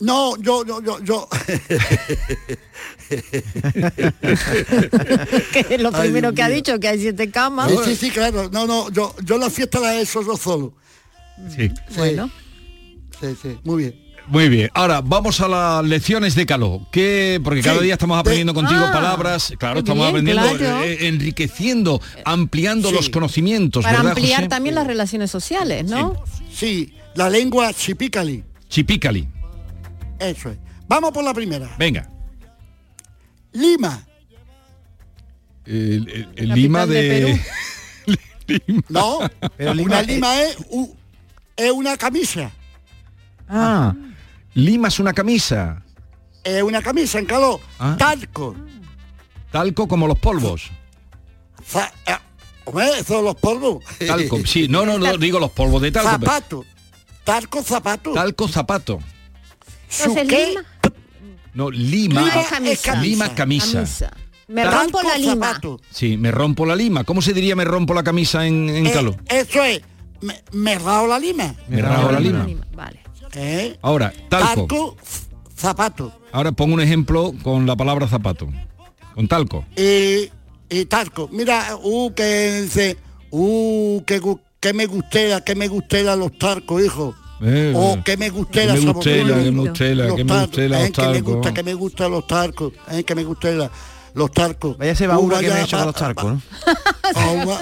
[0.00, 1.28] No, yo, yo, yo, yo.
[5.52, 7.70] que es lo Ay, primero Dios que ha dicho, que hay siete camas.
[7.70, 8.48] Sí, sí, sí, claro.
[8.50, 10.74] No, no, yo, yo la fiesta la he hecho yo solo.
[11.54, 11.70] Sí.
[11.96, 12.30] Bueno.
[13.20, 14.10] Sí, sí, muy bien.
[14.26, 18.16] Muy bien, ahora vamos a las lecciones de calor, que porque cada Sí, día estamos
[18.16, 20.84] de- aprendiendo contigo Ah, palabras, claro, estamos bien, aprendiendo, claro.
[20.84, 22.94] eh, enriqueciendo, ampliando Sí.
[22.94, 24.48] los conocimientos, Para ¿verdad, ampliar José?
[24.48, 26.22] también las relaciones sociales, ¿no?
[26.54, 28.44] Sí, la lengua chipícali.
[28.68, 29.26] Chipícali.
[30.20, 30.58] Eso es.
[30.86, 31.68] Vamos por la primera.
[31.78, 32.08] Venga.
[33.52, 34.04] Lima.
[35.66, 37.40] El, el- el Capital Lima de de...
[38.88, 39.20] No,
[39.56, 40.96] Pero Lima una es- lima es, u-
[41.56, 42.50] es una camisa.
[43.48, 43.94] Ah,
[44.54, 45.82] Lima es una camisa.
[46.42, 47.60] Es una camisa en calor.
[47.78, 47.94] Ah.
[47.98, 48.56] Talco.
[49.52, 50.70] Talco como los polvos.
[52.06, 52.12] Eh,
[52.64, 53.84] hombre, esos son los polvos.
[54.04, 56.18] Talco, sí, no, no, no, digo los polvos de talco.
[56.18, 56.64] pero- Zapato.
[57.22, 58.12] Talco, zapato.
[58.12, 58.98] Talco, zapato.
[60.24, 60.62] Lima,
[61.54, 62.20] No, Lima.
[62.22, 62.94] Lima es camisa.
[62.96, 63.72] Lima es camisa.
[63.78, 64.10] camisa.
[64.48, 65.46] Me rompo la lima.
[65.48, 65.80] zapato.
[65.90, 67.04] Sí, me rompo la lima.
[67.04, 69.16] ¿Cómo se diría me rompo la camisa en, en Eh, calor?
[69.28, 69.80] eso es.
[70.20, 71.54] Me, me rao la lima.
[71.68, 72.46] Me rabo la lima.
[72.74, 73.00] Vale.
[73.34, 73.78] ¿Eh?
[73.82, 74.96] Ahora, talco.
[75.56, 76.12] Zapato.
[76.32, 78.48] Ahora pongo un ejemplo con la palabra zapato.
[79.14, 79.64] Con talco.
[79.76, 80.30] Y,
[80.68, 81.28] y talco.
[81.32, 82.96] Mira, uh, que
[83.30, 84.20] uh, que,
[84.58, 87.14] que me gustera, que me gustera los talcos, hijo.
[87.42, 89.44] Eh, O que me gustera, que me esa gustela, boquilla.
[89.44, 92.26] que me gustela, Los que me eh, los que me gusta, que me gustan los
[92.26, 93.70] talcos, eh, que me gustela
[94.14, 94.76] los talcos.
[94.76, 96.42] Vaya ese Uh, baúl que me he hecho los charcos, ¿no?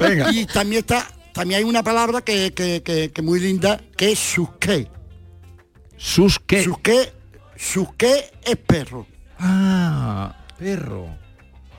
[0.00, 0.32] Venga.
[0.32, 4.18] y también está, también hay una palabra que, que, que, que muy linda, que es
[4.18, 4.88] susqué.
[5.96, 6.64] Sus qué.
[6.64, 7.12] Susqué,
[7.56, 9.06] susqué es perro.
[9.38, 11.06] Ah, perro.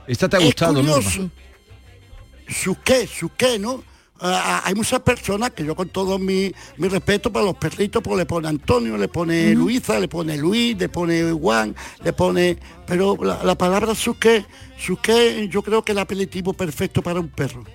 [0.07, 0.93] Esta te ha Es gustado, ¿no?
[0.93, 1.29] curioso.
[2.47, 3.83] Susqué, susqué, ¿no?
[4.21, 8.17] Ah, hay muchas personas que yo con todo mi, mi respeto para los perritos, pues
[8.17, 12.57] le pone Antonio, le pone Luisa, le pone Luis, le pone Juan, le pone...
[12.87, 14.45] Pero la, la palabra susqué,
[14.77, 17.65] susqué yo creo que es el apelativo perfecto para un perro.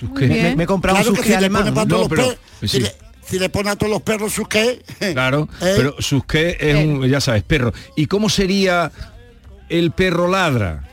[0.00, 0.28] Bien.
[0.28, 2.92] Me, me he comprado Claro un susque si le si, le,
[3.24, 4.82] si le pone a todos los perros susqué...
[5.12, 5.74] Claro, ¿eh?
[5.76, 7.72] pero sus qué es un, ya sabes, perro.
[7.96, 8.90] ¿Y cómo sería
[9.68, 10.88] el perro ladra?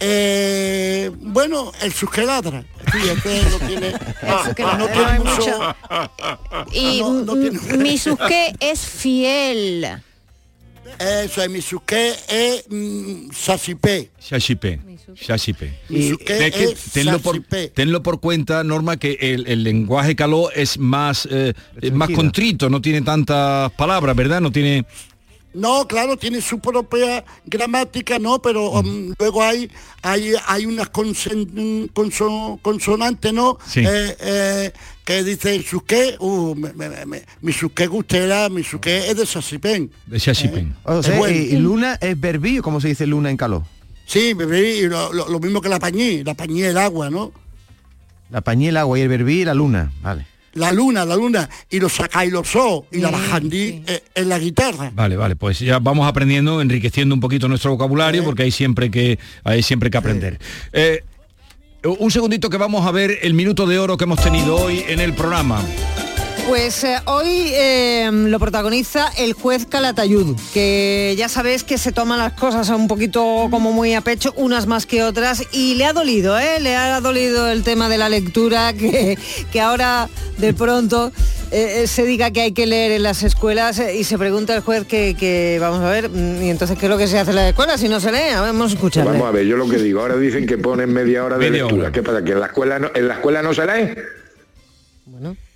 [0.00, 2.64] Eh, bueno, el susqué ladra.
[3.50, 3.92] Lo tiene,
[4.44, 5.34] susqué no ladra, tiene hay mucho...
[5.34, 5.76] mucho.
[6.72, 9.86] Y No, no tiene- mm, mi susque es fiel.
[10.98, 13.30] Eso es, mi susqué es mm.
[13.30, 14.10] Shashipé.
[15.88, 17.40] Mi susqué Es que tenlo, por,
[17.74, 22.70] tenlo por cuenta, Norma, que el, el lenguaje caló es más, eh, es más contrito,
[22.70, 24.40] no tiene tantas palabras, ¿verdad?
[24.40, 24.84] No tiene...
[25.54, 28.42] No, claro, tiene su propia gramática, ¿no?
[28.42, 29.70] Pero um, luego hay
[30.02, 33.58] hay, hay unas consen- conso- consonantes, ¿no?
[33.66, 33.80] Sí.
[33.86, 34.72] Eh, eh,
[35.04, 39.90] que dice susqué, uh, me- me- me- mi susqué gustera, mi susqué es de sasipén.
[40.06, 40.74] De Shashipén.
[40.84, 41.36] O sea, Es bueno.
[41.36, 43.62] y, luna es verbí, ¿cómo se dice luna en calor?
[44.06, 47.32] Sí, lo, lo- lo mismo que la pañí, la pañí el agua, ¿no?
[48.30, 49.92] La pañí, el agua y el verbí y la luna.
[50.02, 50.26] Vale.
[50.54, 54.38] La luna, la luna, y los sacáis los so, y la bajandí eh, en la
[54.38, 54.90] guitarra.
[54.94, 59.18] Vale, vale, pues ya vamos aprendiendo, enriqueciendo un poquito nuestro vocabulario, porque hay siempre que,
[59.42, 60.38] hay siempre que aprender.
[60.72, 61.02] Eh,
[61.98, 65.00] un segundito que vamos a ver el minuto de oro que hemos tenido hoy en
[65.00, 65.60] el programa.
[66.46, 72.18] Pues eh, hoy eh, lo protagoniza el juez Calatayud, que ya sabéis que se toman
[72.18, 75.94] las cosas un poquito como muy a pecho, unas más que otras, y le ha
[75.94, 76.60] dolido, ¿eh?
[76.60, 79.18] Le ha dolido el tema de la lectura, que,
[79.50, 81.12] que ahora de pronto
[81.50, 84.86] eh, se diga que hay que leer en las escuelas y se pregunta el juez
[84.86, 87.36] que, que, vamos a ver, mm, y entonces qué es lo que se hace en
[87.36, 89.12] la escuela si no se lee, vamos a escucharle.
[89.12, 91.62] Vamos a ver, yo lo que digo, ahora dicen que ponen media hora de Media
[91.64, 91.84] lectura.
[91.84, 91.92] hora.
[91.92, 92.22] ¿Qué pasa?
[92.22, 93.94] ¿Que en la escuela no, en la escuela no se lee?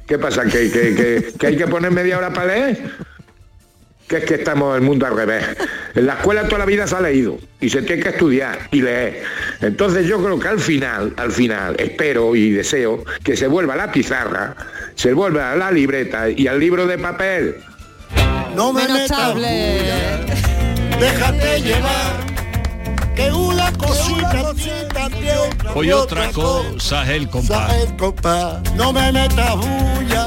[0.09, 0.44] ¿Qué pasa?
[0.44, 2.90] ¿Que, que, que- que hay que poner media hora para leer?
[4.09, 5.44] Que es que estamos en el mundo al revés.
[5.94, 8.80] En la escuela toda la vida se ha leído y se tiene que estudiar y
[8.80, 9.22] leer.
[9.61, 13.76] Entonces yo creo que al final, al final, espero y deseo que se vuelva a
[13.76, 14.56] la pizarra,
[14.94, 17.56] se vuelva a la libreta y al libro de papel.
[18.54, 20.20] No me Menos metas bulla,
[20.98, 22.16] déjate llevar,
[23.14, 24.52] que una cosita,
[25.74, 27.72] Hoy de otra cosa es el compás.
[27.74, 28.62] el compás.
[28.74, 30.26] No me metas bulla,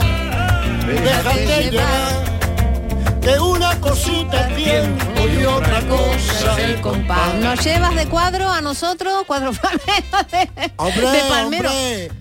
[0.88, 7.34] déjate llevar, que una cosita es tiempo y otra cosa es el compás.
[7.36, 9.52] Nos llevas de cuadro a nosotros, cuadro
[10.32, 11.70] de, Hombre, de palmero.
[11.70, 12.12] hombre.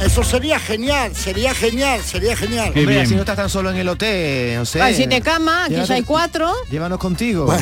[0.00, 2.72] Eso sería genial, sería genial, sería genial.
[2.76, 4.84] Hombre, así no estás tan solo en el hotel, o sea.
[4.86, 6.52] Hay siete camas, aquí ya hay cuatro.
[6.70, 7.52] Llévanos contigo.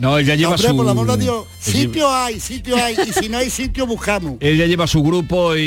[0.00, 0.76] No, él ya lleva Hombre, su...
[0.76, 4.34] por el amor de Dios, sitio hay, sitio hay, y si no hay sitio buscamos.
[4.40, 5.60] Él ya lleva su grupo y,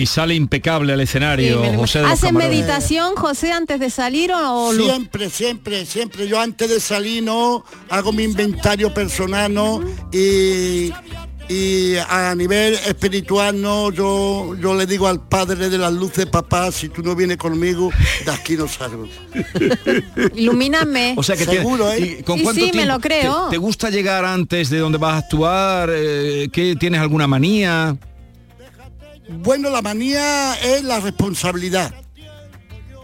[0.00, 2.58] y sale impecable al escenario, José de los ¿Hacen Camarones.
[2.58, 6.28] meditación, José, antes de salir o, o lo- Siempre, siempre, siempre.
[6.28, 9.80] Yo antes de salir no hago mi inventario personal, ¿no?
[10.12, 10.92] Y,
[11.52, 16.72] y a nivel espiritual, no, yo, yo le digo al padre de las luces, papá,
[16.72, 17.90] si tú no vienes conmigo,
[18.24, 19.06] de aquí no salgo.
[20.34, 21.14] Ilumíname.
[21.16, 22.16] O sea que te- Seguro, ¿eh?
[22.20, 23.44] ¿y con Sí, cuánto sí, me lo creo.
[23.46, 25.90] ¿Te, te gusta llegar antes de donde vas a actuar?
[25.92, 27.96] Eh, ¿qué, ¿Tienes alguna manía?
[29.28, 31.94] Bueno, la manía es la responsabilidad.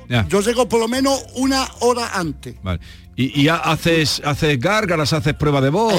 [0.08, 0.26] Ya.
[0.28, 2.54] Yo llego por lo menos una hora antes.
[2.62, 2.80] Vale.
[3.20, 5.92] ¿Y, y ha- haces, haces gárgaras, haces prueba de voz?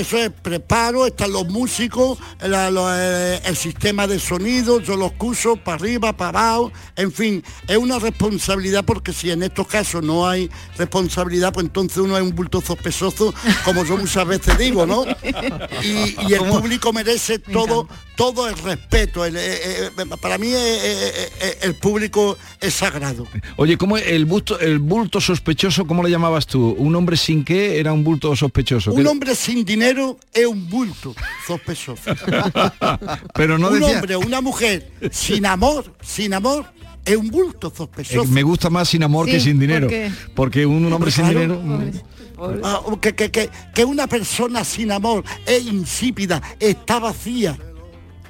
[0.00, 5.12] Eso es, preparo, están los músicos, la- lo- eh, el sistema de sonido, yo los
[5.12, 10.02] curso para arriba, para abajo, en fin, es una responsabilidad porque si en estos casos
[10.02, 13.34] no hay responsabilidad, pues entonces uno es un bulto sospechoso,
[13.66, 15.04] como yo muchas veces digo, ¿no?
[15.82, 17.86] Y, y el público merece todo,
[18.16, 19.26] todo el respeto.
[19.26, 20.50] el- eh, eh, para mí
[21.60, 23.26] el público es sagrado.
[23.56, 26.08] Oye, ¿cómo es el bulto, el bulto sospechoso, cómo le
[26.38, 26.74] llamabas tú?
[26.78, 28.92] ¿Un hombre sin qué era un bulto sospechoso?
[28.92, 31.14] Un ¿Qué- hombre sin dinero es un bulto
[31.46, 32.02] sospechoso.
[33.34, 33.96] Pero no un decía...
[33.96, 36.66] hombre o una mujer sin amor, sin amor,
[37.04, 38.24] es un bulto Eh, sospechoso.
[38.30, 39.86] me gusta más sin amor que sin dinero.
[39.88, 40.10] ¿por qué?
[40.34, 41.60] Porque un, un hombre sin dinero...
[41.62, 41.90] mm,
[42.62, 47.58] Ah, que, que- que- que una persona sin amor es insípida, está vacía.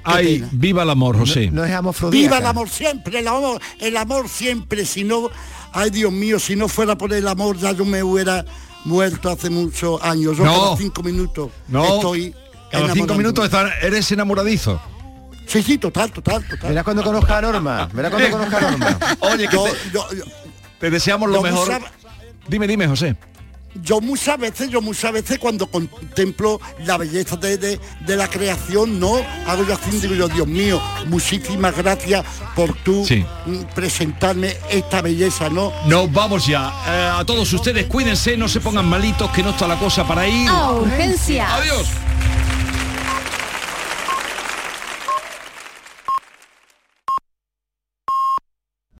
[0.03, 1.51] Ay, viva el amor, José.
[1.51, 1.71] No es
[2.09, 4.83] Viva el amor siempre, el amor, el amor siempre.
[4.85, 5.29] Si no,
[5.73, 8.45] ay Dios mío, si no fuera por el amor ya yo me hubiera
[8.85, 10.37] muerto hace muchos años.
[10.37, 10.53] Yo No.
[10.53, 12.33] cada cinco minutos No, estoy
[12.71, 14.79] cada cinco minutos estás- eres enamoradizo.
[15.47, 16.69] Sí, sí, total, total, total.
[16.69, 17.89] Verás cuando conozca a Norma.
[17.91, 18.99] Verás cuando conozca a Norma.
[19.21, 20.23] Oye, que Yo- te, yo- yo-
[20.79, 21.81] te deseamos lo mejor.
[22.47, 23.15] Dime, dime, José.
[23.75, 28.99] Yo muchas veces, yo muchas veces cuando contemplo la belleza de, de- de la creación,
[28.99, 29.15] no
[29.47, 33.25] hago yo así, digo yo, Dios mío, muchísimas gracias por tú Sí.
[33.45, 35.71] mm, presentarme esta belleza, ¿no?
[35.85, 36.71] Nos vamos ya.
[36.87, 40.27] Eh, a todos ustedes, cuídense, no se pongan malitos, que no está la cosa para
[40.27, 40.49] ir.
[40.49, 41.55] A urgencia.
[41.55, 41.87] Adiós.